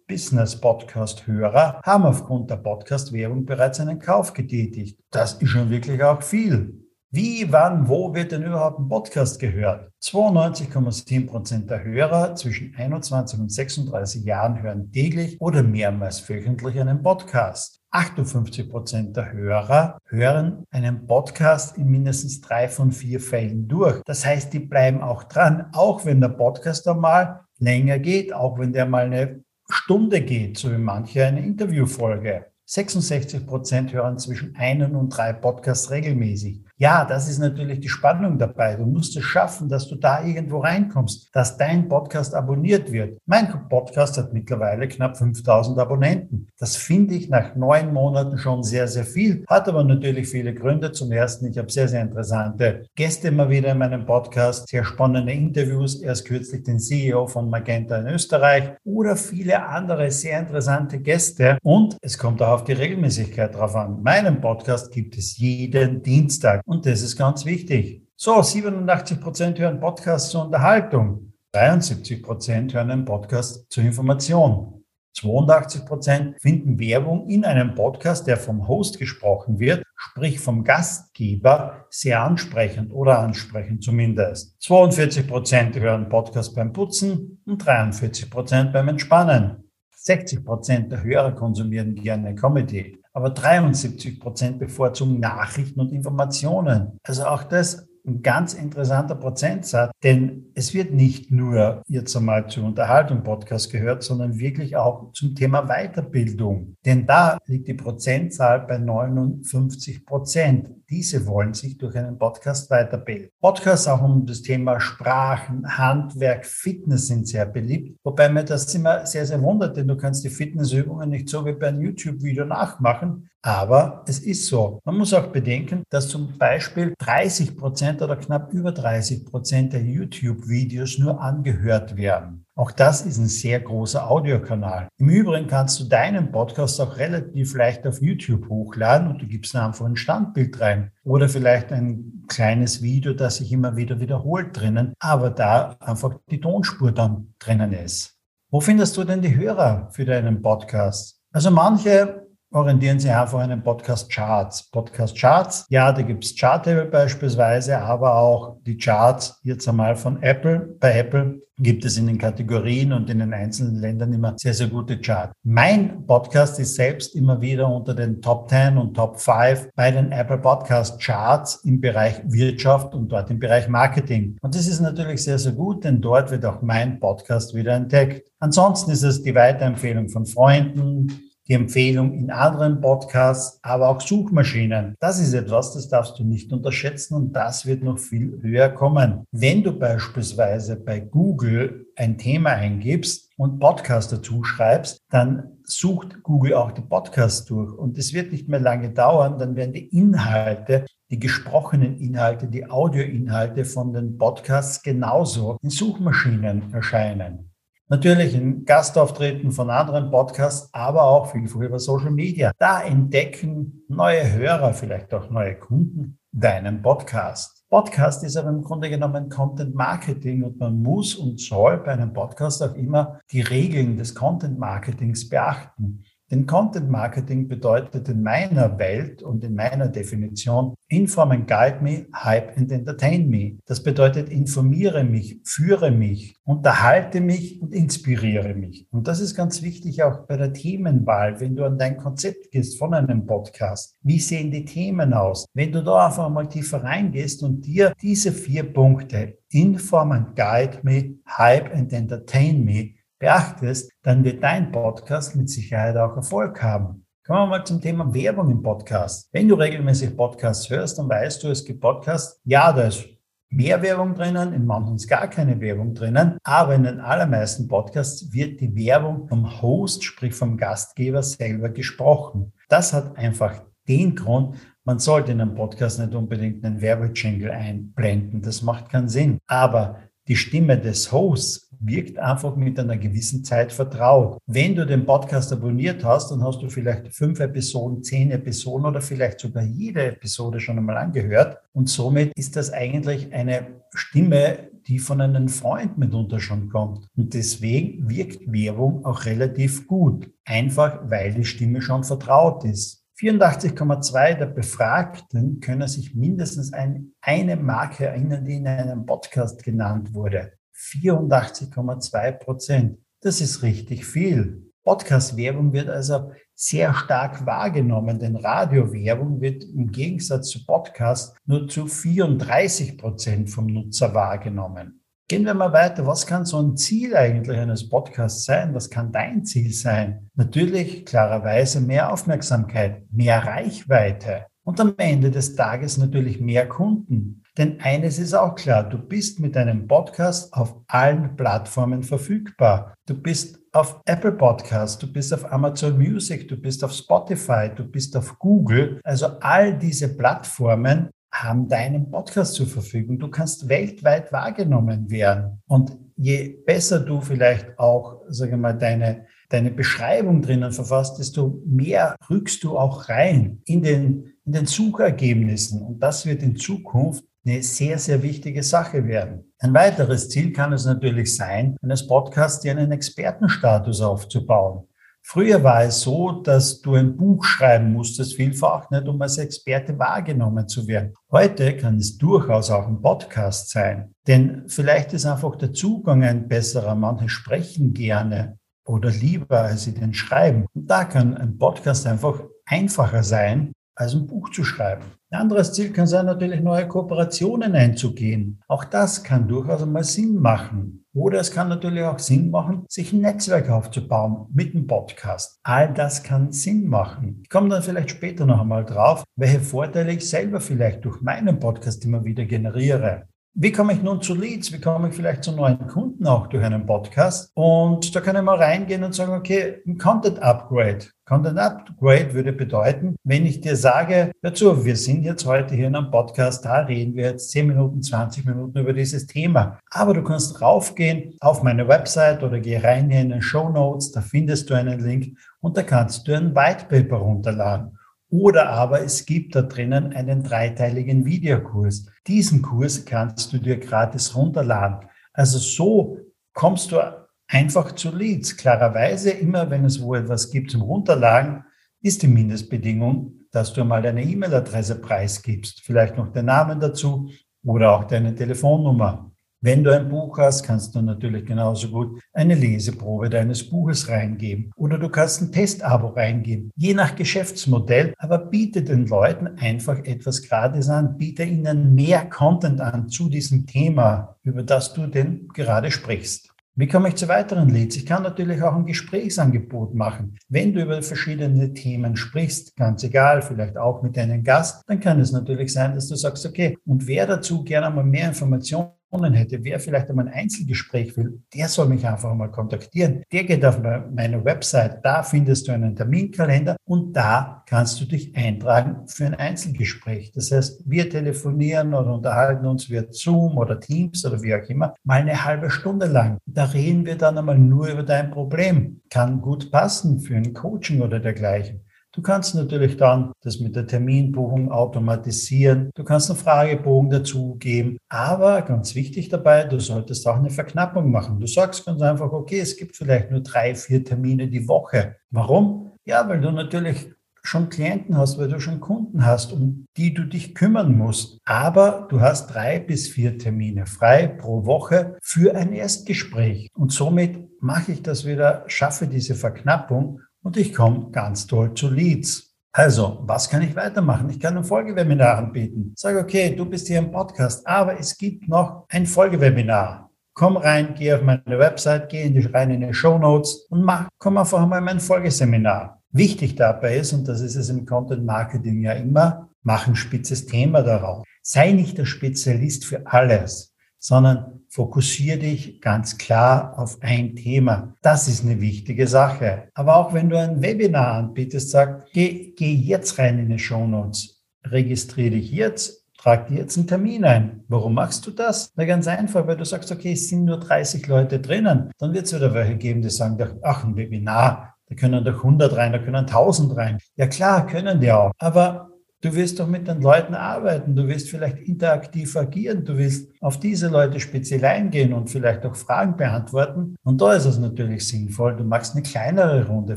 Business-Podcast-Hörer 0.06 1.80
haben 1.82 2.04
aufgrund 2.04 2.48
der 2.50 2.58
Podcast-Werbung 2.58 3.44
bereits 3.44 3.80
einen 3.80 3.98
Kauf 3.98 4.34
getätigt. 4.34 5.00
Das 5.10 5.32
ist 5.34 5.48
schon 5.48 5.70
wirklich 5.70 6.04
auch 6.04 6.22
viel. 6.22 6.81
Wie, 7.14 7.52
wann, 7.52 7.90
wo 7.90 8.14
wird 8.14 8.32
denn 8.32 8.42
überhaupt 8.42 8.78
ein 8.78 8.88
Podcast 8.88 9.38
gehört? 9.38 9.92
92,7 10.02 11.26
Prozent 11.26 11.68
der 11.68 11.84
Hörer 11.84 12.34
zwischen 12.36 12.74
21 12.74 13.38
und 13.38 13.52
36 13.52 14.24
Jahren 14.24 14.62
hören 14.62 14.90
täglich 14.90 15.38
oder 15.38 15.62
mehrmals 15.62 16.26
wöchentlich 16.26 16.80
einen 16.80 17.02
Podcast. 17.02 17.82
58 17.90 18.66
Prozent 18.70 19.14
der 19.14 19.30
Hörer 19.30 19.98
hören 20.06 20.64
einen 20.70 21.06
Podcast 21.06 21.76
in 21.76 21.90
mindestens 21.90 22.40
drei 22.40 22.66
von 22.66 22.92
vier 22.92 23.20
Fällen 23.20 23.68
durch. 23.68 24.00
Das 24.06 24.24
heißt, 24.24 24.50
die 24.54 24.60
bleiben 24.60 25.02
auch 25.02 25.24
dran, 25.24 25.66
auch 25.74 26.06
wenn 26.06 26.22
der 26.22 26.30
Podcast 26.30 26.88
einmal 26.88 27.40
länger 27.58 27.98
geht, 27.98 28.32
auch 28.32 28.58
wenn 28.58 28.72
der 28.72 28.86
mal 28.86 29.04
eine 29.04 29.44
Stunde 29.68 30.22
geht, 30.22 30.56
so 30.56 30.72
wie 30.72 30.78
manche 30.78 31.26
eine 31.26 31.44
Interviewfolge. 31.44 32.46
66 32.72 33.46
Prozent 33.46 33.92
hören 33.92 34.18
zwischen 34.18 34.56
einen 34.56 34.96
und 34.96 35.10
drei 35.10 35.34
Podcasts 35.34 35.90
regelmäßig. 35.90 36.64
Ja, 36.82 37.04
das 37.04 37.28
ist 37.28 37.38
natürlich 37.38 37.78
die 37.78 37.88
Spannung 37.88 38.38
dabei. 38.38 38.74
Du 38.74 38.84
musst 38.84 39.16
es 39.16 39.22
schaffen, 39.22 39.68
dass 39.68 39.86
du 39.86 39.94
da 39.94 40.24
irgendwo 40.24 40.58
reinkommst, 40.58 41.30
dass 41.32 41.56
dein 41.56 41.88
Podcast 41.88 42.34
abonniert 42.34 42.90
wird. 42.90 43.20
Mein 43.24 43.68
Podcast 43.68 44.18
hat 44.18 44.32
mittlerweile 44.32 44.88
knapp 44.88 45.16
5000 45.16 45.78
Abonnenten. 45.78 46.48
Das 46.58 46.74
finde 46.74 47.14
ich 47.14 47.28
nach 47.28 47.54
neun 47.54 47.92
Monaten 47.92 48.36
schon 48.36 48.64
sehr, 48.64 48.88
sehr 48.88 49.04
viel. 49.04 49.44
Hat 49.46 49.68
aber 49.68 49.84
natürlich 49.84 50.26
viele 50.26 50.52
Gründe. 50.54 50.90
Zum 50.90 51.12
ersten, 51.12 51.46
ich 51.46 51.56
habe 51.56 51.70
sehr, 51.70 51.86
sehr 51.86 52.02
interessante 52.02 52.82
Gäste 52.96 53.28
immer 53.28 53.48
wieder 53.48 53.70
in 53.70 53.78
meinem 53.78 54.04
Podcast, 54.04 54.66
sehr 54.66 54.84
spannende 54.84 55.30
Interviews. 55.30 56.02
Erst 56.02 56.24
kürzlich 56.24 56.64
den 56.64 56.80
CEO 56.80 57.28
von 57.28 57.48
Magenta 57.48 57.98
in 57.98 58.08
Österreich 58.08 58.72
oder 58.82 59.14
viele 59.14 59.64
andere 59.64 60.10
sehr 60.10 60.40
interessante 60.40 60.98
Gäste. 60.98 61.58
Und 61.62 61.96
es 62.02 62.18
kommt 62.18 62.42
auch 62.42 62.48
auf 62.48 62.64
die 62.64 62.72
Regelmäßigkeit 62.72 63.54
drauf 63.54 63.76
an. 63.76 64.02
Meinen 64.02 64.40
Podcast 64.40 64.90
gibt 64.90 65.16
es 65.16 65.38
jeden 65.38 66.02
Dienstag. 66.02 66.60
Und 66.72 66.86
das 66.86 67.02
ist 67.02 67.18
ganz 67.18 67.44
wichtig. 67.44 68.02
So, 68.16 68.40
87 68.40 69.20
Prozent 69.20 69.58
hören 69.58 69.78
Podcasts 69.78 70.30
zur 70.30 70.46
Unterhaltung. 70.46 71.34
73 71.52 72.22
Prozent 72.22 72.72
hören 72.72 72.90
einen 72.90 73.04
Podcast 73.04 73.66
zur 73.70 73.84
Information. 73.84 74.82
82 75.12 75.84
Prozent 75.84 76.40
finden 76.40 76.78
Werbung 76.78 77.28
in 77.28 77.44
einem 77.44 77.74
Podcast, 77.74 78.26
der 78.26 78.38
vom 78.38 78.66
Host 78.68 78.98
gesprochen 78.98 79.58
wird, 79.58 79.82
sprich 79.94 80.40
vom 80.40 80.64
Gastgeber, 80.64 81.84
sehr 81.90 82.22
ansprechend 82.22 82.90
oder 82.90 83.18
ansprechend 83.18 83.84
zumindest. 83.84 84.58
42 84.62 85.28
Prozent 85.28 85.78
hören 85.78 86.08
Podcast 86.08 86.56
beim 86.56 86.72
Putzen 86.72 87.42
und 87.44 87.58
43 87.58 88.30
Prozent 88.30 88.72
beim 88.72 88.88
Entspannen. 88.88 89.68
60 89.94 90.42
Prozent 90.42 90.90
der 90.90 91.02
Hörer 91.02 91.32
konsumieren 91.32 91.94
gerne 91.94 92.34
Comedy 92.34 93.01
aber 93.12 93.30
73 93.30 94.20
Prozent 94.20 94.58
bevorzugen 94.58 95.20
Nachrichten 95.20 95.80
und 95.80 95.92
Informationen. 95.92 96.98
Also 97.04 97.24
auch 97.24 97.44
das 97.44 97.88
ein 98.06 98.22
ganz 98.22 98.54
interessanter 98.54 99.14
Prozentsatz, 99.14 99.92
denn 100.02 100.46
es 100.54 100.74
wird 100.74 100.92
nicht 100.92 101.30
nur 101.30 101.82
jetzt 101.86 102.16
einmal 102.16 102.48
zur 102.48 102.64
Unterhaltung 102.64 103.22
Podcast 103.22 103.70
gehört, 103.70 104.02
sondern 104.02 104.38
wirklich 104.38 104.76
auch 104.76 105.12
zum 105.12 105.34
Thema 105.34 105.68
Weiterbildung. 105.68 106.74
Denn 106.84 107.06
da 107.06 107.38
liegt 107.46 107.68
die 107.68 107.74
Prozentzahl 107.74 108.60
bei 108.60 108.78
59 108.78 110.04
Prozent. 110.04 110.70
Diese 110.92 111.26
wollen 111.26 111.54
sich 111.54 111.78
durch 111.78 111.96
einen 111.96 112.18
Podcast 112.18 112.70
weiterbilden. 112.70 113.30
Podcasts 113.40 113.88
auch 113.88 114.02
um 114.02 114.26
das 114.26 114.42
Thema 114.42 114.78
Sprachen, 114.78 115.64
Handwerk, 115.66 116.44
Fitness 116.44 117.06
sind 117.06 117.26
sehr 117.26 117.46
beliebt, 117.46 117.98
wobei 118.04 118.28
mir 118.28 118.44
das 118.44 118.74
immer 118.74 119.06
sehr, 119.06 119.24
sehr 119.24 119.40
wundert, 119.40 119.74
denn 119.78 119.88
du 119.88 119.96
kannst 119.96 120.22
die 120.22 120.28
Fitnessübungen 120.28 121.08
nicht 121.08 121.30
so 121.30 121.46
wie 121.46 121.54
bei 121.54 121.68
einem 121.68 121.80
YouTube-Video 121.80 122.44
nachmachen, 122.44 123.30
aber 123.42 124.04
es 124.06 124.20
ist 124.20 124.46
so. 124.46 124.80
Man 124.84 124.96
muss 124.96 125.12
auch 125.12 125.26
bedenken, 125.26 125.82
dass 125.90 126.08
zum 126.08 126.38
Beispiel 126.38 126.94
30 126.98 127.56
Prozent 127.56 128.00
oder 128.00 128.16
knapp 128.16 128.52
über 128.52 128.72
30 128.72 129.26
Prozent 129.26 129.72
der 129.72 129.82
YouTube-Videos 129.82 130.98
nur 130.98 131.20
angehört 131.20 131.96
werden. 131.96 132.46
Auch 132.54 132.70
das 132.70 133.04
ist 133.04 133.18
ein 133.18 133.26
sehr 133.26 133.60
großer 133.60 134.08
Audiokanal. 134.08 134.86
Im 134.98 135.08
Übrigen 135.08 135.48
kannst 135.48 135.80
du 135.80 135.84
deinen 135.84 136.30
Podcast 136.30 136.80
auch 136.80 136.98
relativ 136.98 137.54
leicht 137.54 137.86
auf 137.86 138.00
YouTube 138.00 138.48
hochladen 138.48 139.08
und 139.08 139.22
du 139.22 139.26
gibst 139.26 139.56
einfach 139.56 139.86
ein 139.86 139.96
Standbild 139.96 140.60
rein 140.60 140.92
oder 141.02 141.28
vielleicht 141.28 141.72
ein 141.72 142.24
kleines 142.28 142.82
Video, 142.82 143.14
das 143.14 143.36
sich 143.38 143.50
immer 143.52 143.76
wieder 143.76 144.00
wiederholt 144.00 144.48
drinnen, 144.52 144.92
aber 145.00 145.30
da 145.30 145.76
einfach 145.80 146.18
die 146.30 146.40
Tonspur 146.40 146.92
dann 146.92 147.34
drinnen 147.38 147.72
ist. 147.72 148.18
Wo 148.50 148.60
findest 148.60 148.96
du 148.98 149.04
denn 149.04 149.22
die 149.22 149.34
Hörer 149.34 149.88
für 149.92 150.04
deinen 150.04 150.42
Podcast? 150.42 151.18
Also 151.32 151.50
manche 151.50 152.21
orientieren 152.52 153.00
Sie 153.00 153.10
einfach 153.10 153.40
an 153.40 153.50
den 153.50 153.62
Podcast 153.62 154.10
Charts. 154.10 154.70
Podcast 154.70 155.16
Charts, 155.16 155.66
ja, 155.70 155.92
da 155.92 156.02
gibt's 156.02 156.34
Chartable 156.38 156.86
beispielsweise, 156.86 157.78
aber 157.78 158.16
auch 158.16 158.56
die 158.66 158.76
Charts 158.76 159.40
jetzt 159.42 159.68
einmal 159.68 159.96
von 159.96 160.22
Apple. 160.22 160.76
Bei 160.78 160.98
Apple 160.98 161.40
gibt 161.58 161.84
es 161.84 161.96
in 161.96 162.06
den 162.06 162.18
Kategorien 162.18 162.92
und 162.92 163.08
in 163.08 163.20
den 163.20 163.32
einzelnen 163.32 163.76
Ländern 163.76 164.12
immer 164.12 164.34
sehr, 164.36 164.52
sehr 164.52 164.68
gute 164.68 165.00
Charts. 165.00 165.34
Mein 165.44 166.04
Podcast 166.06 166.58
ist 166.58 166.74
selbst 166.74 167.14
immer 167.14 167.40
wieder 167.40 167.68
unter 167.68 167.94
den 167.94 168.20
Top 168.20 168.48
10 168.50 168.76
und 168.76 168.94
Top 168.94 169.18
5 169.18 169.70
bei 169.74 169.90
den 169.90 170.12
Apple 170.12 170.38
Podcast 170.38 171.00
Charts 171.00 171.64
im 171.64 171.80
Bereich 171.80 172.20
Wirtschaft 172.24 172.94
und 172.94 173.08
dort 173.08 173.30
im 173.30 173.38
Bereich 173.38 173.68
Marketing. 173.68 174.36
Und 174.42 174.54
das 174.54 174.66
ist 174.66 174.80
natürlich 174.80 175.22
sehr, 175.22 175.38
sehr 175.38 175.52
gut, 175.52 175.84
denn 175.84 176.00
dort 176.00 176.30
wird 176.30 176.44
auch 176.44 176.62
mein 176.62 176.98
Podcast 177.00 177.54
wieder 177.54 177.74
entdeckt. 177.74 178.28
Ansonsten 178.40 178.90
ist 178.90 179.04
es 179.04 179.22
die 179.22 179.34
Weiterempfehlung 179.34 180.08
von 180.08 180.26
Freunden, 180.26 181.31
die 181.48 181.54
Empfehlung 181.54 182.12
in 182.14 182.30
anderen 182.30 182.80
Podcasts, 182.80 183.58
aber 183.62 183.88
auch 183.88 184.00
Suchmaschinen. 184.00 184.94
Das 185.00 185.20
ist 185.20 185.34
etwas, 185.34 185.74
das 185.74 185.88
darfst 185.88 186.18
du 186.18 186.24
nicht 186.24 186.52
unterschätzen 186.52 187.14
und 187.14 187.32
das 187.32 187.66
wird 187.66 187.82
noch 187.82 187.98
viel 187.98 188.38
höher 188.42 188.68
kommen. 188.68 189.24
Wenn 189.32 189.62
du 189.62 189.78
beispielsweise 189.78 190.76
bei 190.76 191.00
Google 191.00 191.86
ein 191.96 192.16
Thema 192.16 192.50
eingibst 192.50 193.30
und 193.36 193.58
Podcast 193.58 194.12
dazu 194.12 194.44
schreibst, 194.44 195.00
dann 195.10 195.58
sucht 195.64 196.22
Google 196.22 196.54
auch 196.54 196.72
die 196.72 196.82
Podcasts 196.82 197.44
durch 197.46 197.72
und 197.76 197.98
es 197.98 198.12
wird 198.12 198.32
nicht 198.32 198.48
mehr 198.48 198.60
lange 198.60 198.90
dauern, 198.90 199.38
dann 199.38 199.56
werden 199.56 199.72
die 199.72 199.88
Inhalte 199.88 200.86
die 201.12 201.18
gesprochenen 201.18 201.98
Inhalte, 201.98 202.48
die 202.48 202.70
Audioinhalte 202.70 203.66
von 203.66 203.92
den 203.92 204.16
Podcasts 204.16 204.82
genauso 204.82 205.58
in 205.62 205.68
Suchmaschinen 205.68 206.72
erscheinen. 206.72 207.51
Natürlich 207.92 208.34
in 208.34 208.64
Gastauftritten 208.64 209.52
von 209.52 209.68
anderen 209.68 210.10
Podcasts, 210.10 210.72
aber 210.72 211.02
auch 211.02 211.30
viel 211.30 211.44
über 211.44 211.78
Social 211.78 212.10
Media. 212.10 212.50
Da 212.58 212.80
entdecken 212.80 213.84
neue 213.86 214.32
Hörer, 214.32 214.72
vielleicht 214.72 215.12
auch 215.12 215.28
neue 215.28 215.56
Kunden 215.56 216.18
deinen 216.32 216.80
Podcast. 216.80 217.66
Podcast 217.68 218.24
ist 218.24 218.38
aber 218.38 218.48
im 218.48 218.62
Grunde 218.62 218.88
genommen 218.88 219.28
Content 219.28 219.74
Marketing 219.74 220.42
und 220.42 220.58
man 220.58 220.80
muss 220.80 221.16
und 221.16 221.38
soll 221.38 221.76
bei 221.84 221.92
einem 221.92 222.14
Podcast 222.14 222.62
auch 222.62 222.74
immer 222.76 223.20
die 223.30 223.42
Regeln 223.42 223.98
des 223.98 224.14
Content 224.14 224.58
Marketings 224.58 225.28
beachten. 225.28 226.02
Denn 226.32 226.46
Content 226.46 226.88
Marketing 226.88 227.46
bedeutet 227.46 228.08
in 228.08 228.22
meiner 228.22 228.78
Welt 228.78 229.22
und 229.22 229.44
in 229.44 229.54
meiner 229.54 229.88
Definition 229.88 230.74
Inform 230.88 231.32
and 231.32 231.46
Guide 231.46 231.80
me, 231.82 232.06
Hype 232.14 232.56
and 232.56 232.72
Entertain 232.72 233.28
me. 233.28 233.58
Das 233.66 233.82
bedeutet 233.82 234.30
informiere 234.30 235.04
mich, 235.04 235.40
führe 235.44 235.90
mich, 235.90 236.34
unterhalte 236.44 237.20
mich 237.20 237.60
und 237.60 237.74
inspiriere 237.74 238.54
mich. 238.54 238.86
Und 238.90 239.08
das 239.08 239.20
ist 239.20 239.34
ganz 239.34 239.60
wichtig 239.60 240.02
auch 240.02 240.26
bei 240.26 240.38
der 240.38 240.54
Themenwahl, 240.54 241.38
wenn 241.38 241.54
du 241.54 241.64
an 241.64 241.76
dein 241.76 241.98
Konzept 241.98 242.50
gehst 242.50 242.78
von 242.78 242.94
einem 242.94 243.26
Podcast. 243.26 243.98
Wie 244.02 244.18
sehen 244.18 244.50
die 244.50 244.64
Themen 244.64 245.12
aus? 245.12 245.44
Wenn 245.52 245.70
du 245.70 245.84
da 245.84 246.06
einfach 246.06 246.30
mal 246.30 246.48
tiefer 246.48 246.82
reingehst 246.82 247.42
und 247.42 247.66
dir 247.66 247.92
diese 248.00 248.32
vier 248.32 248.72
Punkte 248.72 249.36
Inform 249.50 250.12
and 250.12 250.34
Guide 250.34 250.78
me, 250.82 251.16
Hype 251.26 251.74
and 251.74 251.92
Entertain 251.92 252.64
me 252.64 253.01
beachtest, 253.22 253.92
dann 254.02 254.24
wird 254.24 254.42
dein 254.42 254.72
Podcast 254.72 255.36
mit 255.36 255.48
Sicherheit 255.48 255.96
auch 255.96 256.16
Erfolg 256.16 256.60
haben. 256.60 257.06
Kommen 257.24 257.38
wir 257.38 257.46
mal 257.46 257.64
zum 257.64 257.80
Thema 257.80 258.12
Werbung 258.12 258.50
im 258.50 258.64
Podcast. 258.64 259.28
Wenn 259.30 259.46
du 259.46 259.54
regelmäßig 259.54 260.16
Podcasts 260.16 260.68
hörst, 260.68 260.98
dann 260.98 261.08
weißt 261.08 261.44
du, 261.44 261.48
es 261.48 261.64
gibt 261.64 261.80
Podcasts, 261.80 262.40
ja, 262.42 262.72
da 262.72 262.88
ist 262.88 263.06
mehr 263.48 263.80
Werbung 263.80 264.16
drinnen, 264.16 264.52
in 264.52 264.66
manchen 264.66 264.96
ist 264.96 265.06
gar 265.06 265.28
keine 265.28 265.60
Werbung 265.60 265.94
drinnen, 265.94 266.36
aber 266.42 266.74
in 266.74 266.82
den 266.82 266.98
allermeisten 266.98 267.68
Podcasts 267.68 268.32
wird 268.32 268.60
die 268.60 268.74
Werbung 268.74 269.28
vom 269.28 269.62
Host, 269.62 270.02
sprich 270.02 270.34
vom 270.34 270.56
Gastgeber 270.56 271.22
selber 271.22 271.68
gesprochen. 271.68 272.52
Das 272.68 272.92
hat 272.92 273.16
einfach 273.16 273.62
den 273.86 274.16
Grund, 274.16 274.56
man 274.82 274.98
sollte 274.98 275.30
in 275.30 275.40
einem 275.40 275.54
Podcast 275.54 276.00
nicht 276.00 276.16
unbedingt 276.16 276.64
einen 276.64 276.80
Werbejingle 276.80 277.52
einblenden, 277.52 278.42
das 278.42 278.62
macht 278.62 278.88
keinen 278.88 279.08
Sinn. 279.08 279.38
Aber 279.46 280.00
die 280.26 280.36
Stimme 280.36 280.76
des 280.78 281.12
Hosts 281.12 281.71
wirkt 281.84 282.18
einfach 282.18 282.56
mit 282.56 282.78
einer 282.78 282.96
gewissen 282.96 283.44
Zeit 283.44 283.72
vertraut. 283.72 284.38
Wenn 284.46 284.74
du 284.74 284.86
den 284.86 285.04
Podcast 285.04 285.52
abonniert 285.52 286.04
hast, 286.04 286.30
dann 286.30 286.42
hast 286.42 286.62
du 286.62 286.68
vielleicht 286.68 287.14
fünf 287.14 287.40
Episoden, 287.40 288.02
zehn 288.02 288.30
Episoden 288.30 288.86
oder 288.86 289.00
vielleicht 289.00 289.40
sogar 289.40 289.64
jede 289.64 290.06
Episode 290.06 290.60
schon 290.60 290.78
einmal 290.78 290.96
angehört. 290.96 291.58
Und 291.72 291.88
somit 291.88 292.32
ist 292.36 292.56
das 292.56 292.72
eigentlich 292.72 293.32
eine 293.32 293.82
Stimme, 293.94 294.70
die 294.86 294.98
von 294.98 295.20
einem 295.20 295.48
Freund 295.48 295.98
mitunter 295.98 296.40
schon 296.40 296.68
kommt. 296.68 297.06
Und 297.16 297.34
deswegen 297.34 298.08
wirkt 298.08 298.40
Werbung 298.52 299.04
auch 299.04 299.24
relativ 299.26 299.86
gut. 299.86 300.30
Einfach 300.44 301.00
weil 301.04 301.34
die 301.34 301.44
Stimme 301.44 301.82
schon 301.82 302.04
vertraut 302.04 302.64
ist. 302.64 303.02
84,2 303.20 304.34
der 304.34 304.46
Befragten 304.46 305.60
können 305.60 305.86
sich 305.86 306.14
mindestens 306.14 306.72
an 306.72 307.12
eine 307.20 307.56
Marke 307.56 308.06
erinnern, 308.06 308.44
die 308.44 308.56
in 308.56 308.66
einem 308.66 309.06
Podcast 309.06 309.62
genannt 309.62 310.12
wurde. 310.12 310.52
84,2 310.82 312.32
Prozent. 312.32 312.98
Das 313.20 313.40
ist 313.40 313.62
richtig 313.62 314.04
viel. 314.04 314.72
Podcast-Werbung 314.84 315.72
wird 315.72 315.88
also 315.88 316.32
sehr 316.54 316.92
stark 316.92 317.46
wahrgenommen, 317.46 318.18
denn 318.18 318.36
Radiowerbung 318.36 319.40
wird 319.40 319.64
im 319.64 319.92
Gegensatz 319.92 320.48
zu 320.48 320.64
Podcast 320.66 321.36
nur 321.46 321.68
zu 321.68 321.86
34 321.86 322.98
Prozent 322.98 323.48
vom 323.48 323.66
Nutzer 323.66 324.12
wahrgenommen. 324.12 325.02
Gehen 325.28 325.44
wir 325.44 325.54
mal 325.54 325.72
weiter. 325.72 326.06
Was 326.06 326.26
kann 326.26 326.44
so 326.44 326.60
ein 326.60 326.76
Ziel 326.76 327.16
eigentlich 327.16 327.56
eines 327.56 327.88
Podcasts 327.88 328.44
sein? 328.44 328.74
Was 328.74 328.90
kann 328.90 329.12
dein 329.12 329.44
Ziel 329.44 329.72
sein? 329.72 330.28
Natürlich 330.34 331.06
klarerweise 331.06 331.80
mehr 331.80 332.12
Aufmerksamkeit, 332.12 333.04
mehr 333.10 333.38
Reichweite. 333.44 334.46
und 334.64 334.80
am 334.80 334.94
Ende 334.96 335.30
des 335.30 335.56
Tages 335.56 335.98
natürlich 335.98 336.40
mehr 336.40 336.68
Kunden. 336.68 337.41
Denn 337.58 337.80
eines 337.80 338.18
ist 338.18 338.32
auch 338.32 338.54
klar, 338.54 338.88
du 338.88 338.96
bist 338.96 339.38
mit 339.38 339.56
deinem 339.56 339.86
Podcast 339.86 340.54
auf 340.54 340.74
allen 340.86 341.36
Plattformen 341.36 342.02
verfügbar. 342.02 342.94
Du 343.06 343.14
bist 343.14 343.58
auf 343.72 344.00
Apple 344.06 344.32
Podcast, 344.32 345.02
du 345.02 345.12
bist 345.12 345.34
auf 345.34 345.50
Amazon 345.52 345.98
Music, 345.98 346.48
du 346.48 346.56
bist 346.56 346.82
auf 346.82 346.92
Spotify, 346.92 347.70
du 347.74 347.84
bist 347.84 348.16
auf 348.16 348.38
Google. 348.38 349.00
Also 349.04 349.26
all 349.40 349.78
diese 349.78 350.16
Plattformen 350.16 351.10
haben 351.30 351.68
deinen 351.68 352.10
Podcast 352.10 352.54
zur 352.54 352.66
Verfügung. 352.66 353.18
Du 353.18 353.28
kannst 353.28 353.68
weltweit 353.68 354.32
wahrgenommen 354.32 355.10
werden. 355.10 355.62
Und 355.66 355.96
je 356.16 356.56
besser 356.66 357.00
du 357.00 357.20
vielleicht 357.20 357.78
auch, 357.78 358.22
sage 358.28 358.52
ich 358.52 358.58
mal, 358.58 358.74
deine, 358.74 359.26
deine 359.48 359.70
Beschreibung 359.70 360.40
drinnen 360.40 360.72
verfasst, 360.72 361.18
desto 361.18 361.62
mehr 361.66 362.16
rückst 362.30 362.64
du 362.64 362.78
auch 362.78 363.08
rein 363.10 363.60
in 363.64 363.82
den, 363.82 364.34
in 364.44 364.52
den 364.52 364.66
Suchergebnissen. 364.66 365.82
Und 365.82 366.00
das 366.00 366.24
wird 366.26 366.42
in 366.42 366.56
Zukunft 366.56 367.24
eine 367.44 367.62
sehr, 367.62 367.98
sehr 367.98 368.22
wichtige 368.22 368.62
Sache 368.62 369.06
werden. 369.06 369.52
Ein 369.58 369.74
weiteres 369.74 370.28
Ziel 370.28 370.52
kann 370.52 370.72
es 370.72 370.84
natürlich 370.84 371.36
sein, 371.36 371.76
eines 371.82 372.06
Podcasts 372.06 372.60
dir 372.60 372.72
einen 372.72 372.92
Expertenstatus 372.92 374.00
aufzubauen. 374.00 374.86
Früher 375.24 375.62
war 375.62 375.84
es 375.84 376.00
so, 376.00 376.42
dass 376.42 376.80
du 376.80 376.94
ein 376.94 377.16
Buch 377.16 377.44
schreiben 377.44 377.92
musstest, 377.92 378.34
vielfach 378.34 378.90
nicht, 378.90 379.06
um 379.06 379.22
als 379.22 379.38
Experte 379.38 379.96
wahrgenommen 379.98 380.66
zu 380.66 380.88
werden. 380.88 381.14
Heute 381.30 381.76
kann 381.76 381.96
es 381.96 382.18
durchaus 382.18 382.70
auch 382.70 382.88
ein 382.88 383.00
Podcast 383.00 383.70
sein. 383.70 384.14
Denn 384.26 384.64
vielleicht 384.66 385.12
ist 385.12 385.24
einfach 385.24 385.54
der 385.56 385.72
Zugang 385.72 386.24
ein 386.24 386.48
besserer. 386.48 386.96
Manche 386.96 387.28
sprechen 387.28 387.94
gerne 387.94 388.58
oder 388.84 389.10
lieber, 389.10 389.60
als 389.60 389.84
sie 389.84 389.94
den 389.94 390.12
schreiben. 390.12 390.66
Und 390.74 390.90
da 390.90 391.04
kann 391.04 391.36
ein 391.36 391.56
Podcast 391.56 392.06
einfach 392.06 392.42
einfacher 392.66 393.22
sein, 393.22 393.72
als 394.02 394.14
ein 394.14 394.26
Buch 394.26 394.50
zu 394.50 394.64
schreiben. 394.64 395.02
Ein 395.30 395.40
anderes 395.40 395.72
Ziel 395.72 395.92
kann 395.92 396.06
sein, 396.06 396.26
natürlich 396.26 396.60
neue 396.60 396.86
Kooperationen 396.86 397.74
einzugehen. 397.74 398.60
Auch 398.68 398.84
das 398.84 399.24
kann 399.24 399.48
durchaus 399.48 399.82
einmal 399.82 400.04
Sinn 400.04 400.36
machen. 400.36 401.06
Oder 401.14 401.40
es 401.40 401.50
kann 401.50 401.68
natürlich 401.68 402.04
auch 402.04 402.18
Sinn 402.18 402.50
machen, 402.50 402.84
sich 402.88 403.12
ein 403.12 403.20
Netzwerk 403.20 403.70
aufzubauen 403.70 404.46
mit 404.52 404.74
einem 404.74 404.86
Podcast. 404.86 405.58
All 405.62 405.92
das 405.92 406.22
kann 406.22 406.52
Sinn 406.52 406.86
machen. 406.86 407.40
Ich 407.42 407.50
komme 407.50 407.68
dann 407.68 407.82
vielleicht 407.82 408.10
später 408.10 408.46
noch 408.46 408.60
einmal 408.60 408.84
drauf, 408.84 409.24
welche 409.36 409.60
Vorteile 409.60 410.12
ich 410.12 410.28
selber 410.28 410.60
vielleicht 410.60 411.04
durch 411.04 411.20
meinen 411.20 411.58
Podcast 411.58 412.04
immer 412.04 412.24
wieder 412.24 412.44
generiere. 412.44 413.28
Wie 413.54 413.70
komme 413.70 413.92
ich 413.92 414.02
nun 414.02 414.22
zu 414.22 414.34
Leads? 414.34 414.72
Wie 414.72 414.80
komme 414.80 415.10
ich 415.10 415.14
vielleicht 415.14 415.44
zu 415.44 415.52
neuen 415.52 415.86
Kunden 415.86 416.26
auch 416.26 416.46
durch 416.46 416.64
einen 416.64 416.86
Podcast? 416.86 417.50
Und 417.52 418.16
da 418.16 418.22
kann 418.22 418.34
ich 418.34 418.40
mal 418.40 418.56
reingehen 418.56 419.04
und 419.04 419.14
sagen, 419.14 419.34
okay, 419.34 419.82
ein 419.86 419.98
Content 419.98 420.38
Upgrade. 420.38 421.00
Content 421.26 421.58
Upgrade 421.58 422.32
würde 422.32 422.54
bedeuten, 422.54 423.14
wenn 423.24 423.44
ich 423.44 423.60
dir 423.60 423.76
sage, 423.76 424.32
dazu, 424.40 424.86
wir 424.86 424.96
sind 424.96 425.24
jetzt 425.24 425.44
heute 425.44 425.74
hier 425.74 425.88
in 425.88 425.96
einem 425.96 426.10
Podcast, 426.10 426.64
da 426.64 426.80
reden 426.80 427.14
wir 427.14 427.24
jetzt 427.24 427.50
10 427.50 427.66
Minuten, 427.66 428.00
20 428.00 428.46
Minuten 428.46 428.78
über 428.78 428.94
dieses 428.94 429.26
Thema. 429.26 429.78
Aber 429.90 430.14
du 430.14 430.22
kannst 430.22 430.62
raufgehen 430.62 431.36
auf 431.40 431.62
meine 431.62 431.86
Website 431.86 432.42
oder 432.42 432.58
geh 432.58 432.78
rein 432.78 433.10
hier 433.10 433.20
in 433.20 433.28
den 433.28 433.42
Show 433.42 433.68
Notes, 433.68 434.12
da 434.12 434.22
findest 434.22 434.70
du 434.70 434.74
einen 434.74 434.98
Link 434.98 435.36
und 435.60 435.76
da 435.76 435.82
kannst 435.82 436.26
du 436.26 436.34
ein 436.34 436.54
White 436.54 436.86
Paper 436.88 437.16
runterladen. 437.16 437.98
Oder 438.32 438.70
aber 438.70 439.02
es 439.02 439.26
gibt 439.26 439.54
da 439.54 439.60
drinnen 439.60 440.14
einen 440.14 440.42
dreiteiligen 440.42 441.26
Videokurs. 441.26 442.06
Diesen 442.26 442.62
Kurs 442.62 443.04
kannst 443.04 443.52
du 443.52 443.58
dir 443.58 443.78
gratis 443.78 444.34
runterladen. 444.34 445.06
Also 445.34 445.58
so 445.58 446.18
kommst 446.54 446.92
du 446.92 447.00
einfach 447.46 447.92
zu 447.92 448.10
Leads. 448.10 448.56
Klarerweise 448.56 449.32
immer, 449.32 449.68
wenn 449.68 449.84
es 449.84 450.00
wo 450.00 450.14
etwas 450.14 450.50
gibt 450.50 450.70
zum 450.70 450.80
Runterladen, 450.80 451.64
ist 452.00 452.22
die 452.22 452.28
Mindestbedingung, 452.28 453.34
dass 453.50 453.74
du 453.74 453.84
mal 453.84 454.00
deine 454.00 454.24
E-Mail-Adresse 454.24 455.02
preisgibst, 455.02 455.82
vielleicht 455.82 456.16
noch 456.16 456.32
den 456.32 456.46
Namen 456.46 456.80
dazu 456.80 457.28
oder 457.62 457.92
auch 457.92 458.04
deine 458.04 458.34
Telefonnummer. 458.34 459.31
Wenn 459.64 459.84
du 459.84 459.94
ein 459.94 460.08
Buch 460.08 460.38
hast, 460.38 460.64
kannst 460.64 460.92
du 460.96 461.02
natürlich 461.02 461.46
genauso 461.46 461.88
gut 461.88 462.20
eine 462.32 462.56
Leseprobe 462.56 463.30
deines 463.30 463.70
Buches 463.70 464.08
reingeben 464.08 464.72
oder 464.74 464.98
du 464.98 465.08
kannst 465.08 465.40
ein 465.40 465.52
Testabo 465.52 466.08
reingeben, 466.08 466.72
je 466.74 466.94
nach 466.94 467.14
Geschäftsmodell, 467.14 468.12
aber 468.18 468.38
biete 468.38 468.82
den 468.82 469.06
Leuten 469.06 469.46
einfach 469.58 470.04
etwas 470.04 470.42
gratis 470.42 470.88
an, 470.88 471.16
biete 471.16 471.44
ihnen 471.44 471.94
mehr 471.94 472.28
Content 472.28 472.80
an 472.80 473.08
zu 473.08 473.28
diesem 473.28 473.64
Thema, 473.64 474.34
über 474.42 474.64
das 474.64 474.94
du 474.94 475.06
denn 475.06 475.46
gerade 475.54 475.92
sprichst. 475.92 476.52
Wie 476.74 476.88
komme 476.88 477.10
ich 477.10 477.14
zu 477.14 477.28
weiteren 477.28 477.68
Leads? 477.68 477.94
Ich 477.94 478.06
kann 478.06 478.24
natürlich 478.24 478.60
auch 478.64 478.74
ein 478.74 478.86
Gesprächsangebot 478.86 479.94
machen. 479.94 480.38
Wenn 480.48 480.74
du 480.74 480.82
über 480.82 481.00
verschiedene 481.02 481.72
Themen 481.72 482.16
sprichst, 482.16 482.74
ganz 482.74 483.04
egal, 483.04 483.42
vielleicht 483.42 483.76
auch 483.76 484.02
mit 484.02 484.16
deinem 484.16 484.42
Gast, 484.42 484.82
dann 484.88 484.98
kann 484.98 485.20
es 485.20 485.30
natürlich 485.30 485.72
sein, 485.72 485.94
dass 485.94 486.08
du 486.08 486.16
sagst, 486.16 486.44
okay, 486.46 486.76
und 486.84 487.06
wer 487.06 487.28
dazu 487.28 487.62
gerne 487.62 487.94
mal 487.94 488.02
mehr 488.02 488.26
Informationen 488.26 488.90
hätte, 489.34 489.62
wer 489.62 489.78
vielleicht 489.78 490.08
einmal 490.08 490.28
ein 490.28 490.34
Einzelgespräch 490.34 491.16
will, 491.16 491.42
der 491.54 491.68
soll 491.68 491.86
mich 491.86 492.06
einfach 492.06 492.34
mal 492.34 492.50
kontaktieren. 492.50 493.22
Der 493.30 493.44
geht 493.44 493.64
auf 493.64 493.78
meine 493.80 494.44
Website, 494.44 495.04
da 495.04 495.22
findest 495.22 495.68
du 495.68 495.72
einen 495.72 495.94
Terminkalender 495.94 496.76
und 496.84 497.12
da 497.14 497.62
kannst 497.66 498.00
du 498.00 498.06
dich 498.06 498.34
eintragen 498.34 499.06
für 499.06 499.26
ein 499.26 499.34
Einzelgespräch. 499.34 500.32
Das 500.32 500.50
heißt, 500.50 500.82
wir 500.86 501.10
telefonieren 501.10 501.94
oder 501.94 502.14
unterhalten 502.14 502.66
uns 502.66 502.88
via 502.90 503.04
Zoom 503.10 503.58
oder 503.58 503.78
Teams 503.78 504.24
oder 504.24 504.42
wie 504.42 504.54
auch 504.54 504.68
immer, 504.68 504.94
mal 505.04 505.20
eine 505.20 505.44
halbe 505.44 505.70
Stunde 505.70 506.06
lang. 506.06 506.38
Da 506.46 506.64
reden 506.64 507.04
wir 507.06 507.16
dann 507.16 507.38
einmal 507.38 507.58
nur 507.58 507.88
über 507.88 508.02
dein 508.02 508.30
Problem. 508.30 509.02
Kann 509.10 509.40
gut 509.40 509.70
passen 509.70 510.20
für 510.20 510.36
ein 510.36 510.54
Coaching 510.54 511.02
oder 511.02 511.20
dergleichen. 511.20 511.82
Du 512.14 512.20
kannst 512.20 512.54
natürlich 512.54 512.98
dann 512.98 513.32
das 513.40 513.58
mit 513.58 513.74
der 513.74 513.86
Terminbuchung 513.86 514.70
automatisieren. 514.70 515.90
Du 515.94 516.04
kannst 516.04 516.30
einen 516.30 516.38
Fragebogen 516.38 517.08
dazugeben. 517.08 517.96
Aber 518.10 518.60
ganz 518.62 518.94
wichtig 518.94 519.30
dabei, 519.30 519.64
du 519.64 519.80
solltest 519.80 520.26
auch 520.28 520.36
eine 520.36 520.50
Verknappung 520.50 521.10
machen. 521.10 521.40
Du 521.40 521.46
sagst 521.46 521.86
ganz 521.86 522.02
einfach, 522.02 522.30
okay, 522.32 522.60
es 522.60 522.76
gibt 522.76 522.96
vielleicht 522.96 523.30
nur 523.30 523.40
drei, 523.40 523.74
vier 523.74 524.04
Termine 524.04 524.48
die 524.48 524.68
Woche. 524.68 525.16
Warum? 525.30 525.92
Ja, 526.04 526.28
weil 526.28 526.42
du 526.42 526.50
natürlich 526.50 527.08
schon 527.42 527.70
Klienten 527.70 528.16
hast, 528.16 528.38
weil 528.38 528.48
du 528.48 528.60
schon 528.60 528.80
Kunden 528.80 529.24
hast, 529.24 529.52
um 529.52 529.86
die 529.96 530.12
du 530.12 530.24
dich 530.24 530.54
kümmern 530.54 530.96
musst. 530.96 531.38
Aber 531.44 532.06
du 532.10 532.20
hast 532.20 532.48
drei 532.48 532.78
bis 532.78 533.08
vier 533.08 533.38
Termine 533.38 533.86
frei 533.86 534.26
pro 534.26 534.66
Woche 534.66 535.16
für 535.22 535.56
ein 535.56 535.72
Erstgespräch. 535.72 536.68
Und 536.74 536.92
somit 536.92 537.38
mache 537.62 537.92
ich 537.92 538.02
das 538.02 538.26
wieder, 538.26 538.64
schaffe 538.66 539.06
diese 539.06 539.34
Verknappung 539.34 540.20
und 540.42 540.56
ich 540.56 540.74
komme 540.74 541.10
ganz 541.10 541.46
toll 541.46 541.74
zu 541.74 541.88
Leads. 541.90 542.52
Also, 542.72 543.18
was 543.22 543.50
kann 543.50 543.62
ich 543.62 543.76
weitermachen? 543.76 544.30
Ich 544.30 544.40
kann 544.40 544.56
ein 544.56 544.64
Folgewebinar 544.64 545.36
anbieten. 545.36 545.92
Sag, 545.96 546.16
okay, 546.16 546.54
du 546.56 546.64
bist 546.64 546.88
hier 546.88 546.98
im 546.98 547.10
Podcast, 547.10 547.66
aber 547.66 547.98
es 547.98 548.16
gibt 548.16 548.48
noch 548.48 548.86
ein 548.88 549.06
Folgewebinar. 549.06 550.10
Komm 550.34 550.56
rein, 550.56 550.94
geh 550.96 551.12
auf 551.12 551.22
meine 551.22 551.58
Website, 551.58 552.08
geh 552.08 552.22
in 552.22 552.34
die, 552.34 552.46
rein 552.46 552.70
in 552.70 552.80
die 552.80 552.94
Show 552.94 553.18
Notes 553.18 553.66
und 553.68 553.82
mach, 553.82 554.08
komm 554.18 554.38
einfach 554.38 554.66
mal 554.66 554.78
in 554.78 554.84
mein 554.84 555.00
Folgeseminar. 555.00 556.02
Wichtig 556.12 556.56
dabei 556.56 556.96
ist, 556.96 557.12
und 557.12 557.28
das 557.28 557.42
ist 557.42 557.56
es 557.56 557.68
im 557.68 557.84
Content 557.84 558.24
Marketing 558.24 558.82
ja 558.82 558.92
immer, 558.92 559.50
mach 559.62 559.86
ein 559.86 559.94
spitzes 559.94 560.46
Thema 560.46 560.82
darauf. 560.82 561.26
Sei 561.42 561.72
nicht 561.72 561.98
der 561.98 562.06
Spezialist 562.06 562.86
für 562.86 563.06
alles, 563.06 563.71
sondern 564.02 564.62
Fokussiere 564.68 565.36
dich 565.36 565.82
ganz 565.82 566.16
klar 566.16 566.78
auf 566.78 566.96
ein 567.02 567.36
Thema. 567.36 567.94
Das 568.00 568.26
ist 568.26 568.42
eine 568.42 568.58
wichtige 568.58 569.06
Sache. 569.06 569.68
Aber 569.74 569.96
auch 569.96 570.14
wenn 570.14 570.30
du 570.30 570.38
ein 570.38 570.62
Webinar 570.62 571.16
anbietest, 571.16 571.70
sag, 571.70 572.10
geh, 572.14 572.54
geh 572.56 572.72
jetzt 572.72 573.18
rein 573.18 573.38
in 573.38 573.50
die 573.50 573.58
Show 573.58 573.86
Notes. 573.86 574.42
Registriere 574.64 575.32
dich 575.32 575.52
jetzt, 575.52 576.06
trag 576.16 576.46
dir 576.46 576.56
jetzt 576.56 576.78
einen 576.78 576.86
Termin 576.86 577.26
ein. 577.26 577.64
Warum 577.68 577.92
machst 577.92 578.26
du 578.26 578.30
das? 578.30 578.72
Na 578.76 578.86
ganz 578.86 579.06
einfach, 579.06 579.46
weil 579.46 579.58
du 579.58 579.66
sagst, 579.66 579.92
okay, 579.92 580.12
es 580.12 580.30
sind 580.30 580.46
nur 580.46 580.58
30 580.58 581.06
Leute 581.06 581.38
drinnen. 581.38 581.90
Dann 581.98 582.14
wird 582.14 582.24
es 582.24 582.34
wieder 582.34 582.54
welche 582.54 582.76
geben, 582.76 583.02
die 583.02 583.10
sagen, 583.10 583.36
ach, 583.62 583.84
ein 583.84 583.94
Webinar, 583.94 584.74
da 584.88 584.94
können 584.94 585.22
doch 585.22 585.36
100 585.36 585.76
rein, 585.76 585.92
da 585.92 585.98
können 585.98 586.16
1000 586.16 586.74
rein. 586.78 586.98
Ja 587.16 587.26
klar, 587.26 587.66
können 587.66 588.00
die 588.00 588.10
auch. 588.10 588.32
Aber 588.38 588.91
Du 589.22 589.32
willst 589.36 589.60
doch 589.60 589.68
mit 589.68 589.86
den 589.86 590.02
Leuten 590.02 590.34
arbeiten, 590.34 590.96
du 590.96 591.06
willst 591.06 591.30
vielleicht 591.30 591.58
interaktiv 591.60 592.36
agieren, 592.36 592.84
du 592.84 592.98
willst 592.98 593.30
auf 593.40 593.60
diese 593.60 593.86
Leute 593.86 594.18
speziell 594.18 594.64
eingehen 594.64 595.12
und 595.12 595.30
vielleicht 595.30 595.64
auch 595.64 595.76
Fragen 595.76 596.16
beantworten. 596.16 596.96
Und 597.04 597.20
da 597.20 597.34
ist 597.34 597.44
es 597.44 597.56
natürlich 597.56 598.08
sinnvoll, 598.08 598.56
du 598.56 598.64
machst 598.64 598.96
eine 598.96 599.04
kleinere 599.04 599.64
Runde 599.68 599.96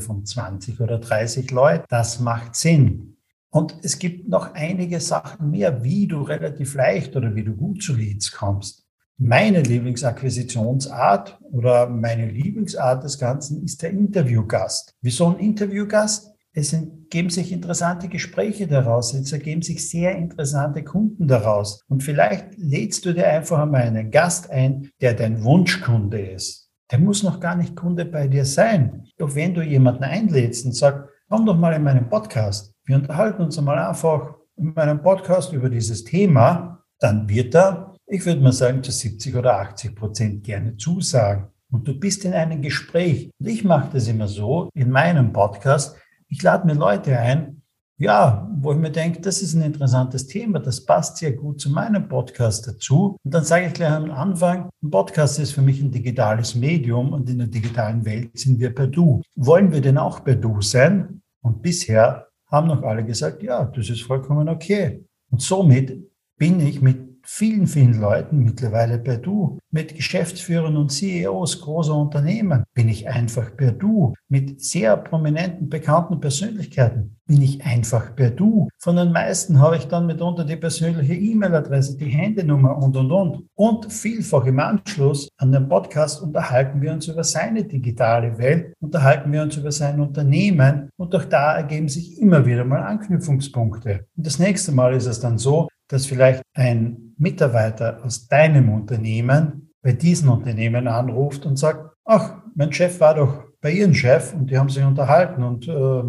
von 0.00 0.24
20 0.24 0.80
oder 0.80 1.00
30 1.00 1.50
Leuten. 1.50 1.84
Das 1.88 2.20
macht 2.20 2.54
Sinn. 2.54 3.16
Und 3.50 3.74
es 3.82 3.98
gibt 3.98 4.28
noch 4.28 4.54
einige 4.54 5.00
Sachen 5.00 5.50
mehr, 5.50 5.82
wie 5.82 6.06
du 6.06 6.22
relativ 6.22 6.76
leicht 6.76 7.16
oder 7.16 7.34
wie 7.34 7.42
du 7.42 7.56
gut 7.56 7.82
zu 7.82 7.96
Leads 7.96 8.30
kommst. 8.30 8.84
Meine 9.18 9.60
Lieblingsakquisitionsart 9.60 11.40
oder 11.50 11.88
meine 11.88 12.28
Lieblingsart 12.30 13.02
des 13.02 13.18
Ganzen 13.18 13.64
ist 13.64 13.82
der 13.82 13.90
Interviewgast. 13.90 14.94
Wieso 15.00 15.30
ein 15.30 15.40
Interviewgast? 15.40 16.35
Es 16.56 16.72
ergeben 16.72 17.28
sich 17.28 17.52
interessante 17.52 18.08
Gespräche 18.08 18.66
daraus, 18.66 19.12
es 19.12 19.30
ergeben 19.30 19.60
sich 19.60 19.90
sehr 19.90 20.16
interessante 20.16 20.82
Kunden 20.82 21.28
daraus. 21.28 21.84
Und 21.86 22.02
vielleicht 22.02 22.56
lädst 22.56 23.04
du 23.04 23.12
dir 23.12 23.28
einfach 23.28 23.58
einmal 23.58 23.82
einen 23.82 24.10
Gast 24.10 24.50
ein, 24.50 24.88
der 25.02 25.12
dein 25.12 25.44
Wunschkunde 25.44 26.18
ist. 26.18 26.70
Der 26.90 26.98
muss 26.98 27.22
noch 27.22 27.40
gar 27.40 27.56
nicht 27.56 27.76
Kunde 27.76 28.06
bei 28.06 28.26
dir 28.26 28.46
sein. 28.46 29.04
Doch 29.18 29.34
wenn 29.34 29.52
du 29.52 29.60
jemanden 29.60 30.04
einlädst 30.04 30.64
und 30.64 30.74
sagst, 30.74 31.10
komm 31.28 31.44
doch 31.44 31.58
mal 31.58 31.74
in 31.74 31.82
meinen 31.82 32.08
Podcast, 32.08 32.72
wir 32.86 32.96
unterhalten 32.96 33.42
uns 33.42 33.58
einmal 33.58 33.78
einfach 33.78 34.36
in 34.56 34.72
meinem 34.72 35.02
Podcast 35.02 35.52
über 35.52 35.68
dieses 35.68 36.04
Thema, 36.04 36.82
dann 37.00 37.28
wird 37.28 37.54
er, 37.54 37.94
ich 38.06 38.24
würde 38.24 38.40
mal 38.40 38.52
sagen, 38.52 38.82
zu 38.82 38.92
70 38.92 39.36
oder 39.36 39.60
80 39.60 39.94
Prozent 39.94 40.44
gerne 40.44 40.78
zusagen. 40.78 41.48
Und 41.70 41.86
du 41.86 41.98
bist 41.98 42.24
in 42.24 42.32
einem 42.32 42.62
Gespräch. 42.62 43.30
Und 43.38 43.46
ich 43.46 43.62
mache 43.62 43.90
das 43.92 44.08
immer 44.08 44.28
so 44.28 44.70
in 44.72 44.90
meinem 44.90 45.34
Podcast. 45.34 45.96
Ich 46.28 46.42
lade 46.42 46.66
mir 46.66 46.74
Leute 46.74 47.18
ein, 47.18 47.62
ja, 47.98 48.50
wo 48.60 48.72
ich 48.72 48.78
mir 48.78 48.90
denke, 48.90 49.20
das 49.20 49.40
ist 49.40 49.54
ein 49.54 49.62
interessantes 49.62 50.26
Thema, 50.26 50.58
das 50.58 50.84
passt 50.84 51.16
sehr 51.16 51.32
gut 51.32 51.60
zu 51.60 51.70
meinem 51.70 52.08
Podcast 52.08 52.66
dazu. 52.66 53.16
Und 53.24 53.32
dann 53.32 53.44
sage 53.44 53.66
ich 53.66 53.72
gleich 53.72 53.92
am 53.92 54.10
Anfang, 54.10 54.68
ein 54.82 54.90
Podcast 54.90 55.38
ist 55.38 55.52
für 55.52 55.62
mich 55.62 55.80
ein 55.80 55.90
digitales 55.90 56.54
Medium 56.54 57.12
und 57.12 57.30
in 57.30 57.38
der 57.38 57.46
digitalen 57.46 58.04
Welt 58.04 58.38
sind 58.38 58.60
wir 58.60 58.74
per 58.74 58.86
Du. 58.86 59.22
Wollen 59.34 59.72
wir 59.72 59.80
denn 59.80 59.98
auch 59.98 60.24
per 60.24 60.34
Du 60.34 60.60
sein? 60.60 61.22
Und 61.42 61.62
bisher 61.62 62.26
haben 62.48 62.66
noch 62.66 62.82
alle 62.82 63.04
gesagt, 63.04 63.42
ja, 63.42 63.64
das 63.64 63.88
ist 63.88 64.02
vollkommen 64.02 64.48
okay. 64.48 65.04
Und 65.30 65.40
somit 65.40 65.98
bin 66.38 66.60
ich 66.60 66.82
mit 66.82 67.05
vielen, 67.26 67.66
vielen 67.66 68.00
Leuten 68.00 68.44
mittlerweile 68.44 68.98
per 68.98 69.18
Du. 69.18 69.58
Mit 69.70 69.94
Geschäftsführern 69.94 70.76
und 70.76 70.90
CEOs 70.90 71.60
großer 71.60 71.94
Unternehmen 71.94 72.64
bin 72.74 72.88
ich 72.88 73.08
einfach 73.08 73.56
per 73.56 73.72
Du. 73.72 74.14
Mit 74.28 74.62
sehr 74.62 74.96
prominenten, 74.96 75.68
bekannten 75.68 76.20
Persönlichkeiten 76.20 77.16
bin 77.26 77.42
ich 77.42 77.64
einfach 77.64 78.14
per 78.14 78.30
Du. 78.30 78.68
Von 78.78 78.96
den 78.96 79.12
meisten 79.12 79.58
habe 79.60 79.76
ich 79.76 79.88
dann 79.88 80.06
mitunter 80.06 80.44
die 80.44 80.56
persönliche 80.56 81.14
E-Mail-Adresse, 81.14 81.96
die 81.96 82.06
Handynummer 82.06 82.76
und, 82.76 82.96
und, 82.96 83.10
und. 83.10 83.48
Und 83.54 83.92
vielfach 83.92 84.46
im 84.46 84.60
Anschluss 84.60 85.28
an 85.36 85.52
den 85.52 85.68
Podcast 85.68 86.22
unterhalten 86.22 86.80
wir 86.80 86.92
uns 86.92 87.08
über 87.08 87.24
seine 87.24 87.64
digitale 87.64 88.38
Welt, 88.38 88.72
unterhalten 88.80 89.32
wir 89.32 89.42
uns 89.42 89.56
über 89.56 89.72
sein 89.72 90.00
Unternehmen 90.00 90.88
und 90.96 91.14
auch 91.14 91.24
da 91.24 91.56
ergeben 91.56 91.88
sich 91.88 92.20
immer 92.20 92.46
wieder 92.46 92.64
mal 92.64 92.82
Anknüpfungspunkte. 92.82 94.06
Und 94.16 94.26
das 94.26 94.38
nächste 94.38 94.72
Mal 94.72 94.94
ist 94.94 95.06
es 95.06 95.20
dann 95.20 95.38
so, 95.38 95.68
dass 95.88 96.06
vielleicht 96.06 96.42
ein 96.54 97.14
Mitarbeiter 97.18 98.04
aus 98.04 98.28
deinem 98.28 98.72
Unternehmen 98.72 99.70
bei 99.82 99.92
diesem 99.92 100.30
Unternehmen 100.30 100.88
anruft 100.88 101.46
und 101.46 101.56
sagt, 101.56 101.94
ach, 102.04 102.42
mein 102.54 102.72
Chef 102.72 102.98
war 103.00 103.14
doch 103.14 103.44
bei 103.60 103.70
Ihrem 103.70 103.94
Chef 103.94 104.34
und 104.34 104.50
die 104.50 104.58
haben 104.58 104.68
sich 104.68 104.84
unterhalten 104.84 105.42
und 105.42 105.68
äh, 105.68 106.02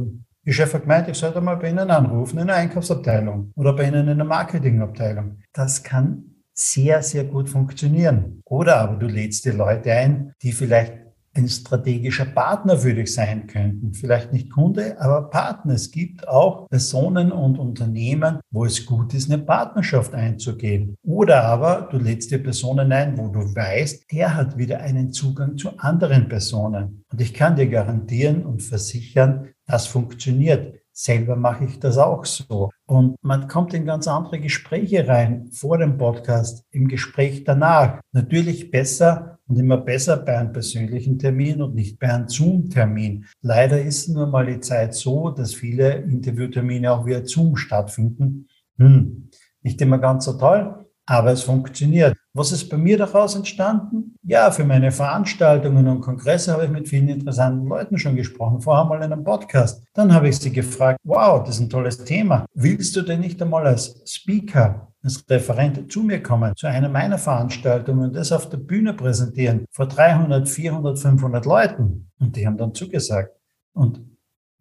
Ihr 0.47 0.53
Chef 0.53 0.73
hat 0.73 0.83
gemeint, 0.83 1.09
ich 1.09 1.17
sollte 1.17 1.41
mal 1.41 1.57
bei 1.57 1.69
Ihnen 1.69 1.91
anrufen 1.91 2.39
in 2.39 2.47
der 2.47 2.55
Einkaufsabteilung 2.55 3.51
oder 3.55 3.73
bei 3.73 3.87
Ihnen 3.87 4.07
in 4.07 4.17
der 4.17 4.25
Marketingabteilung. 4.25 5.39
Das 5.51 5.83
kann 5.83 6.23
sehr, 6.53 7.03
sehr 7.03 7.25
gut 7.25 7.49
funktionieren. 7.49 8.41
Oder 8.45 8.77
aber 8.77 8.95
du 8.95 9.07
lädst 9.07 9.43
die 9.45 9.51
Leute 9.51 9.91
ein, 9.91 10.33
die 10.41 10.53
vielleicht 10.53 10.93
ein 11.37 11.47
strategischer 11.47 12.25
Partner 12.25 12.77
für 12.77 12.93
dich 12.93 13.13
sein 13.13 13.47
könnten. 13.47 13.93
Vielleicht 13.93 14.33
nicht 14.33 14.51
Kunde, 14.51 14.99
aber 14.99 15.29
Partner. 15.29 15.73
Es 15.73 15.91
gibt 15.91 16.27
auch 16.27 16.67
Personen 16.67 17.31
und 17.31 17.59
Unternehmen, 17.59 18.39
wo 18.51 18.65
es 18.65 18.85
gut 18.85 19.13
ist, 19.13 19.31
eine 19.31 19.41
Partnerschaft 19.41 20.13
einzugehen. 20.13 20.97
Oder 21.03 21.43
aber 21.43 21.87
du 21.91 21.97
lädst 21.97 22.31
dir 22.31 22.41
Personen 22.41 22.91
ein, 22.91 23.17
wo 23.17 23.27
du 23.27 23.39
weißt, 23.39 24.11
der 24.11 24.35
hat 24.35 24.57
wieder 24.57 24.79
einen 24.79 25.11
Zugang 25.11 25.57
zu 25.57 25.77
anderen 25.77 26.27
Personen. 26.27 27.05
Und 27.11 27.21
ich 27.21 27.33
kann 27.33 27.55
dir 27.55 27.67
garantieren 27.67 28.43
und 28.43 28.63
versichern, 28.63 29.49
das 29.67 29.85
funktioniert. 29.85 30.79
Selber 30.99 31.35
mache 31.35 31.65
ich 31.65 31.79
das 31.79 31.99
auch 31.99 32.25
so. 32.25 32.71
Und 32.87 33.17
man 33.21 33.47
kommt 33.47 33.73
in 33.75 33.85
ganz 33.85 34.07
andere 34.07 34.39
Gespräche 34.39 35.07
rein, 35.07 35.51
vor 35.51 35.77
dem 35.77 35.99
Podcast, 35.99 36.65
im 36.71 36.87
Gespräch 36.87 37.43
danach. 37.43 38.01
Natürlich 38.13 38.71
besser, 38.71 39.37
und 39.47 39.59
immer 39.59 39.77
besser 39.77 40.17
bei 40.17 40.37
einem 40.37 40.51
persönlichen 40.51 41.19
Termin 41.19 41.61
und 41.61 41.75
nicht 41.75 41.99
bei 41.99 42.11
einem 42.11 42.27
Zoom-Termin. 42.27 43.25
Leider 43.41 43.81
ist 43.81 44.09
nur 44.09 44.27
mal 44.27 44.45
die 44.45 44.59
Zeit 44.59 44.93
so, 44.93 45.29
dass 45.29 45.53
viele 45.53 45.97
Interviewtermine 45.97 46.91
auch 46.91 47.05
via 47.05 47.23
Zoom 47.23 47.55
stattfinden. 47.55 48.47
Hm, 48.77 49.29
nicht 49.61 49.79
immer 49.81 49.99
ganz 49.99 50.25
so 50.25 50.33
toll, 50.33 50.85
aber 51.05 51.31
es 51.31 51.43
funktioniert. 51.43 52.17
Was 52.37 52.51
ist 52.51 52.69
bei 52.69 52.77
mir 52.77 52.99
daraus 52.99 53.35
entstanden? 53.35 54.15
Ja, 54.21 54.51
für 54.51 54.63
meine 54.63 54.91
Veranstaltungen 54.91 55.87
und 55.87 56.01
Kongresse 56.01 56.53
habe 56.53 56.65
ich 56.65 56.69
mit 56.69 56.87
vielen 56.87 57.09
interessanten 57.09 57.67
Leuten 57.67 57.97
schon 57.97 58.15
gesprochen, 58.15 58.61
vorher 58.61 58.85
mal 58.85 58.97
in 58.97 59.11
einem 59.11 59.23
Podcast. 59.23 59.83
Dann 59.95 60.13
habe 60.13 60.29
ich 60.29 60.37
sie 60.37 60.51
gefragt, 60.51 60.99
wow, 61.03 61.43
das 61.43 61.55
ist 61.55 61.61
ein 61.61 61.69
tolles 61.71 62.03
Thema. 62.03 62.45
Willst 62.53 62.95
du 62.95 63.01
denn 63.01 63.21
nicht 63.21 63.41
einmal 63.41 63.65
als 63.65 64.03
Speaker 64.05 64.93
als 65.01 65.27
Referent 65.27 65.91
zu 65.91 66.03
mir 66.03 66.21
kommen, 66.21 66.55
zu 66.55 66.67
einer 66.67 66.89
meiner 66.89 67.17
Veranstaltungen 67.17 68.09
und 68.09 68.15
das 68.15 68.31
auf 68.31 68.49
der 68.49 68.57
Bühne 68.57 68.93
präsentieren 68.93 69.65
vor 69.71 69.87
300, 69.87 70.47
400, 70.47 70.99
500 70.99 71.45
Leuten. 71.45 72.11
Und 72.19 72.35
die 72.35 72.45
haben 72.45 72.57
dann 72.57 72.75
zugesagt. 72.75 73.31
Und 73.73 74.01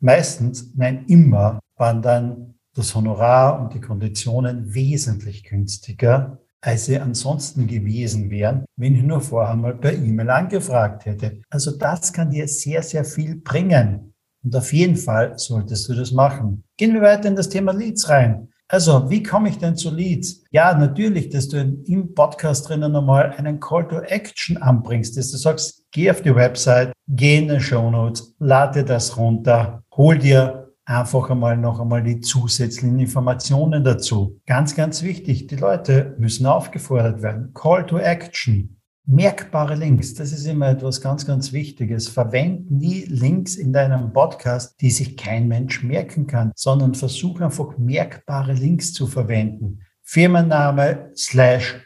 meistens, 0.00 0.72
nein, 0.76 1.04
immer 1.08 1.60
waren 1.76 2.00
dann 2.00 2.54
das 2.74 2.94
Honorar 2.94 3.60
und 3.60 3.74
die 3.74 3.80
Konditionen 3.80 4.72
wesentlich 4.72 5.44
günstiger, 5.44 6.38
als 6.66 6.86
sie 6.86 6.98
ansonsten 6.98 7.68
gewesen 7.68 8.28
wären, 8.28 8.64
wenn 8.76 8.96
ich 8.96 9.02
nur 9.04 9.20
vorher 9.20 9.54
mal 9.54 9.76
per 9.76 9.92
E-Mail 9.92 10.30
angefragt 10.30 11.06
hätte. 11.06 11.40
Also 11.48 11.78
das 11.78 12.12
kann 12.12 12.30
dir 12.30 12.48
sehr, 12.48 12.82
sehr 12.82 13.04
viel 13.04 13.36
bringen. 13.36 14.12
Und 14.42 14.56
auf 14.56 14.72
jeden 14.72 14.96
Fall 14.96 15.38
solltest 15.38 15.88
du 15.88 15.94
das 15.94 16.10
machen. 16.10 16.64
Gehen 16.76 16.92
wir 16.92 17.02
weiter 17.02 17.28
in 17.28 17.36
das 17.36 17.48
Thema 17.48 17.72
Leads 17.72 18.08
rein. 18.08 18.48
Also, 18.68 19.08
wie 19.08 19.22
komme 19.22 19.48
ich 19.48 19.58
denn 19.58 19.76
zu 19.76 19.94
Leads? 19.94 20.42
Ja, 20.50 20.76
natürlich, 20.76 21.28
dass 21.28 21.48
du 21.48 21.56
im 21.58 22.14
Podcast 22.14 22.68
drinnen 22.68 22.90
nochmal 22.90 23.32
einen 23.36 23.60
Call 23.60 23.86
to 23.86 24.00
Action 24.00 24.56
anbringst, 24.56 25.16
dass 25.16 25.30
du 25.30 25.36
sagst, 25.36 25.84
geh 25.92 26.10
auf 26.10 26.20
die 26.20 26.34
Website, 26.34 26.92
geh 27.06 27.38
in 27.38 27.46
den 27.46 27.60
Show 27.60 27.88
Notes, 27.88 28.34
lade 28.40 28.84
das 28.84 29.16
runter, 29.16 29.84
hol 29.96 30.18
dir 30.18 30.65
einfach 30.86 31.28
einmal 31.30 31.56
noch 31.56 31.80
einmal 31.80 32.02
die 32.02 32.20
zusätzlichen 32.20 32.98
Informationen 32.98 33.84
dazu. 33.84 34.40
Ganz, 34.46 34.74
ganz 34.74 35.02
wichtig, 35.02 35.48
die 35.48 35.56
Leute 35.56 36.14
müssen 36.18 36.46
aufgefordert 36.46 37.22
werden. 37.22 37.52
Call 37.52 37.84
to 37.84 37.98
Action. 37.98 38.72
Merkbare 39.08 39.76
Links, 39.76 40.14
das 40.14 40.32
ist 40.32 40.46
immer 40.46 40.70
etwas 40.70 41.00
ganz, 41.00 41.26
ganz 41.26 41.52
Wichtiges. 41.52 42.08
Verwend 42.08 42.70
nie 42.72 43.04
Links 43.04 43.54
in 43.54 43.72
deinem 43.72 44.12
Podcast, 44.12 44.80
die 44.80 44.90
sich 44.90 45.16
kein 45.16 45.46
Mensch 45.46 45.84
merken 45.84 46.26
kann, 46.26 46.50
sondern 46.56 46.94
versuch 46.94 47.40
einfach 47.40 47.78
merkbare 47.78 48.52
Links 48.52 48.92
zu 48.92 49.06
verwenden. 49.06 49.80
Firmenname 50.02 51.10
slash 51.14 51.76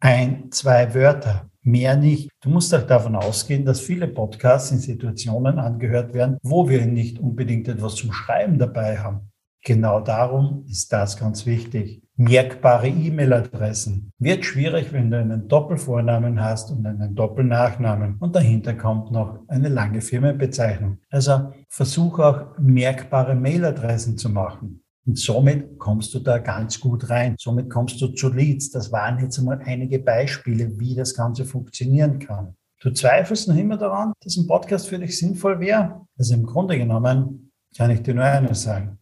ein, 0.00 0.50
zwei 0.52 0.94
Wörter, 0.94 1.50
mehr 1.64 1.96
nicht. 1.96 2.30
Du 2.42 2.50
musst 2.50 2.74
auch 2.74 2.86
davon 2.86 3.16
ausgehen, 3.16 3.64
dass 3.64 3.80
viele 3.80 4.06
Podcasts 4.06 4.70
in 4.70 4.78
Situationen 4.78 5.58
angehört 5.58 6.14
werden, 6.14 6.38
wo 6.42 6.68
wir 6.68 6.84
nicht 6.86 7.18
unbedingt 7.18 7.68
etwas 7.68 7.96
zum 7.96 8.12
Schreiben 8.12 8.58
dabei 8.58 8.98
haben. 8.98 9.30
Genau 9.64 10.00
darum 10.00 10.64
ist 10.68 10.92
das 10.92 11.16
ganz 11.16 11.46
wichtig 11.46 12.04
merkbare 12.16 12.88
E-Mail-Adressen. 12.88 14.12
Wird 14.18 14.44
schwierig, 14.44 14.92
wenn 14.92 15.10
du 15.10 15.18
einen 15.18 15.48
Doppelvornamen 15.48 16.40
hast 16.40 16.70
und 16.70 16.86
einen 16.86 17.14
Doppelnachnamen 17.14 18.16
und 18.20 18.36
dahinter 18.36 18.74
kommt 18.74 19.10
noch 19.10 19.40
eine 19.48 19.68
lange 19.68 20.00
Firmenbezeichnung. 20.00 20.98
Also 21.10 21.52
versuch 21.68 22.18
auch 22.20 22.56
merkbare 22.58 23.34
Mail-Adressen 23.34 24.16
zu 24.16 24.28
machen. 24.28 24.83
Und 25.06 25.18
somit 25.18 25.78
kommst 25.78 26.14
du 26.14 26.18
da 26.18 26.38
ganz 26.38 26.80
gut 26.80 27.10
rein. 27.10 27.36
Somit 27.38 27.68
kommst 27.68 28.00
du 28.00 28.08
zu 28.08 28.32
Leads. 28.32 28.70
Das 28.70 28.90
waren 28.90 29.18
jetzt 29.20 29.38
einmal 29.38 29.60
einige 29.64 29.98
Beispiele, 29.98 30.78
wie 30.78 30.94
das 30.94 31.14
Ganze 31.14 31.44
funktionieren 31.44 32.18
kann. 32.18 32.54
Du 32.80 32.90
zweifelst 32.90 33.48
noch 33.48 33.56
immer 33.56 33.76
daran, 33.76 34.12
dass 34.20 34.36
ein 34.36 34.46
Podcast 34.46 34.88
für 34.88 34.98
dich 34.98 35.18
sinnvoll 35.18 35.60
wäre? 35.60 36.06
Also 36.18 36.34
im 36.34 36.44
Grunde 36.44 36.78
genommen 36.78 37.50
kann 37.76 37.90
ich 37.90 38.02
dir 38.02 38.14
nur 38.14 38.24
eines 38.24 38.62
sagen. 38.62 38.98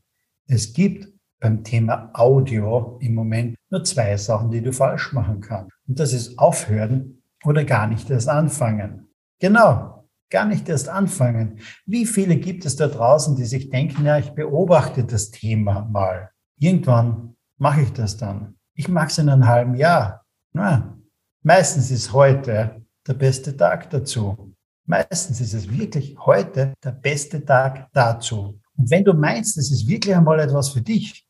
Es 0.46 0.72
gibt 0.72 1.08
beim 1.40 1.64
Thema 1.64 2.10
Audio 2.14 2.98
im 3.00 3.14
Moment 3.14 3.56
nur 3.70 3.82
zwei 3.84 4.16
Sachen, 4.16 4.50
die 4.50 4.62
du 4.62 4.72
falsch 4.72 5.12
machen 5.12 5.40
kannst. 5.40 5.72
Und 5.88 5.98
das 5.98 6.12
ist 6.12 6.38
aufhören 6.38 7.22
oder 7.44 7.64
gar 7.64 7.88
nicht 7.88 8.08
erst 8.10 8.28
anfangen. 8.28 9.08
Genau, 9.40 9.91
gar 10.32 10.46
nicht 10.46 10.68
erst 10.68 10.88
anfangen. 10.88 11.60
Wie 11.86 12.06
viele 12.06 12.36
gibt 12.36 12.64
es 12.64 12.74
da 12.74 12.88
draußen, 12.88 13.36
die 13.36 13.44
sich 13.44 13.70
denken, 13.70 14.04
ja, 14.04 14.18
ich 14.18 14.30
beobachte 14.30 15.04
das 15.04 15.30
Thema 15.30 15.82
mal. 15.84 16.30
Irgendwann 16.58 17.36
mache 17.58 17.82
ich 17.82 17.92
das 17.92 18.16
dann. 18.16 18.56
Ich 18.74 18.88
mache 18.88 19.08
es 19.08 19.18
in 19.18 19.28
einem 19.28 19.46
halben 19.46 19.76
Jahr. 19.76 20.24
Na, 20.52 20.98
meistens 21.42 21.90
ist 21.90 22.12
heute 22.12 22.82
der 23.06 23.14
beste 23.14 23.56
Tag 23.56 23.90
dazu. 23.90 24.54
Meistens 24.86 25.40
ist 25.40 25.54
es 25.54 25.70
wirklich 25.70 26.16
heute 26.18 26.74
der 26.82 26.92
beste 26.92 27.44
Tag 27.44 27.88
dazu. 27.92 28.58
Und 28.76 28.90
wenn 28.90 29.04
du 29.04 29.12
meinst, 29.12 29.56
es 29.56 29.70
ist 29.70 29.86
wirklich 29.86 30.16
einmal 30.16 30.40
etwas 30.40 30.70
für 30.70 30.80
dich, 30.80 31.28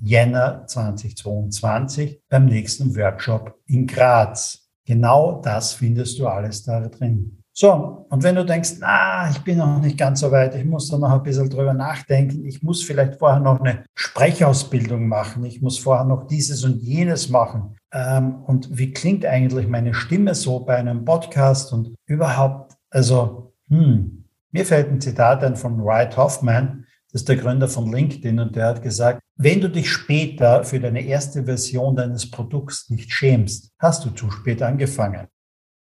Jänner 0.00 0.66
2022 0.66 2.20
beim 2.28 2.46
nächsten 2.46 2.96
Workshop 2.96 3.54
in 3.66 3.86
Graz. 3.86 4.68
Genau 4.84 5.40
das 5.40 5.74
findest 5.74 6.18
du 6.18 6.26
alles 6.26 6.64
da 6.64 6.80
drin. 6.88 7.42
So, 7.54 8.06
und 8.08 8.22
wenn 8.22 8.34
du 8.34 8.46
denkst, 8.46 8.76
na, 8.80 9.28
ich 9.30 9.38
bin 9.40 9.58
noch 9.58 9.78
nicht 9.78 9.98
ganz 9.98 10.20
so 10.20 10.32
weit, 10.32 10.54
ich 10.54 10.64
muss 10.64 10.88
da 10.88 10.96
noch 10.96 11.10
ein 11.10 11.22
bisschen 11.22 11.50
drüber 11.50 11.74
nachdenken, 11.74 12.46
ich 12.46 12.62
muss 12.62 12.82
vielleicht 12.82 13.18
vorher 13.18 13.40
noch 13.40 13.60
eine 13.60 13.84
Sprechausbildung 13.94 15.06
machen, 15.06 15.44
ich 15.44 15.60
muss 15.60 15.78
vorher 15.78 16.06
noch 16.06 16.26
dieses 16.26 16.64
und 16.64 16.80
jenes 16.80 17.28
machen. 17.28 17.76
Ähm, 17.92 18.42
und 18.46 18.78
wie 18.78 18.92
klingt 18.92 19.26
eigentlich 19.26 19.68
meine 19.68 19.92
Stimme 19.92 20.34
so 20.34 20.60
bei 20.60 20.76
einem 20.76 21.04
Podcast 21.04 21.74
und 21.74 21.94
überhaupt, 22.06 22.72
also, 22.88 23.52
hm, 23.68 24.21
mir 24.52 24.64
fällt 24.64 24.90
ein 24.90 25.00
Zitat 25.00 25.42
ein 25.42 25.56
von 25.56 25.82
Wright 25.84 26.16
Hoffman, 26.16 26.86
das 27.10 27.22
ist 27.22 27.28
der 27.28 27.36
Gründer 27.36 27.68
von 27.68 27.92
LinkedIn, 27.92 28.38
und 28.38 28.56
der 28.56 28.66
hat 28.68 28.82
gesagt, 28.82 29.20
wenn 29.36 29.60
du 29.60 29.68
dich 29.68 29.90
später 29.90 30.64
für 30.64 30.78
deine 30.78 31.02
erste 31.02 31.44
Version 31.44 31.96
deines 31.96 32.30
Produkts 32.30 32.88
nicht 32.90 33.12
schämst, 33.12 33.72
hast 33.78 34.04
du 34.04 34.10
zu 34.10 34.30
spät 34.30 34.62
angefangen. 34.62 35.26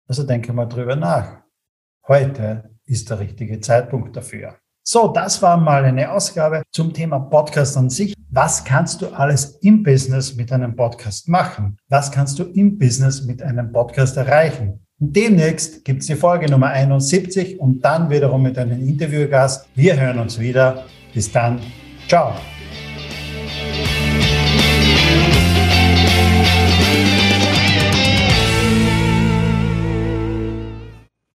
Also 0.08 0.24
denke 0.24 0.54
mal 0.54 0.68
drüber 0.68 0.96
nach. 0.96 1.42
Heute 2.08 2.70
ist 2.86 3.10
der 3.10 3.20
richtige 3.20 3.60
Zeitpunkt 3.60 4.16
dafür. 4.16 4.58
So, 4.84 5.10
das 5.10 5.42
war 5.42 5.58
mal 5.58 5.84
eine 5.84 6.10
Ausgabe 6.10 6.64
zum 6.72 6.94
Thema 6.94 7.20
Podcast 7.20 7.76
an 7.76 7.90
sich. 7.90 8.14
Was 8.30 8.64
kannst 8.64 9.02
du 9.02 9.08
alles 9.08 9.58
im 9.62 9.84
Business 9.84 10.36
mit 10.36 10.52
einem 10.52 10.78
Podcast 10.78 11.28
machen? 11.28 11.78
Was 11.90 12.10
kannst 12.10 12.40
du 12.40 12.44
im 12.44 12.78
Business 12.78 13.26
mit 13.26 13.42
einem 13.42 13.74
Podcast 13.74 14.16
erreichen? 14.16 14.87
Demnächst 15.00 15.86
gibt 15.86 16.02
es 16.02 16.08
die 16.08 16.16
Folge 16.16 16.50
Nummer 16.50 16.70
71 16.70 17.60
und 17.60 17.86
dann 17.86 18.10
wiederum 18.10 18.42
mit 18.42 18.58
einem 18.58 18.82
Interviewgast. 18.88 19.68
Wir 19.76 20.00
hören 20.00 20.18
uns 20.18 20.40
wieder. 20.40 20.86
Bis 21.14 21.32
dann. 21.32 21.60
Ciao. 22.08 22.34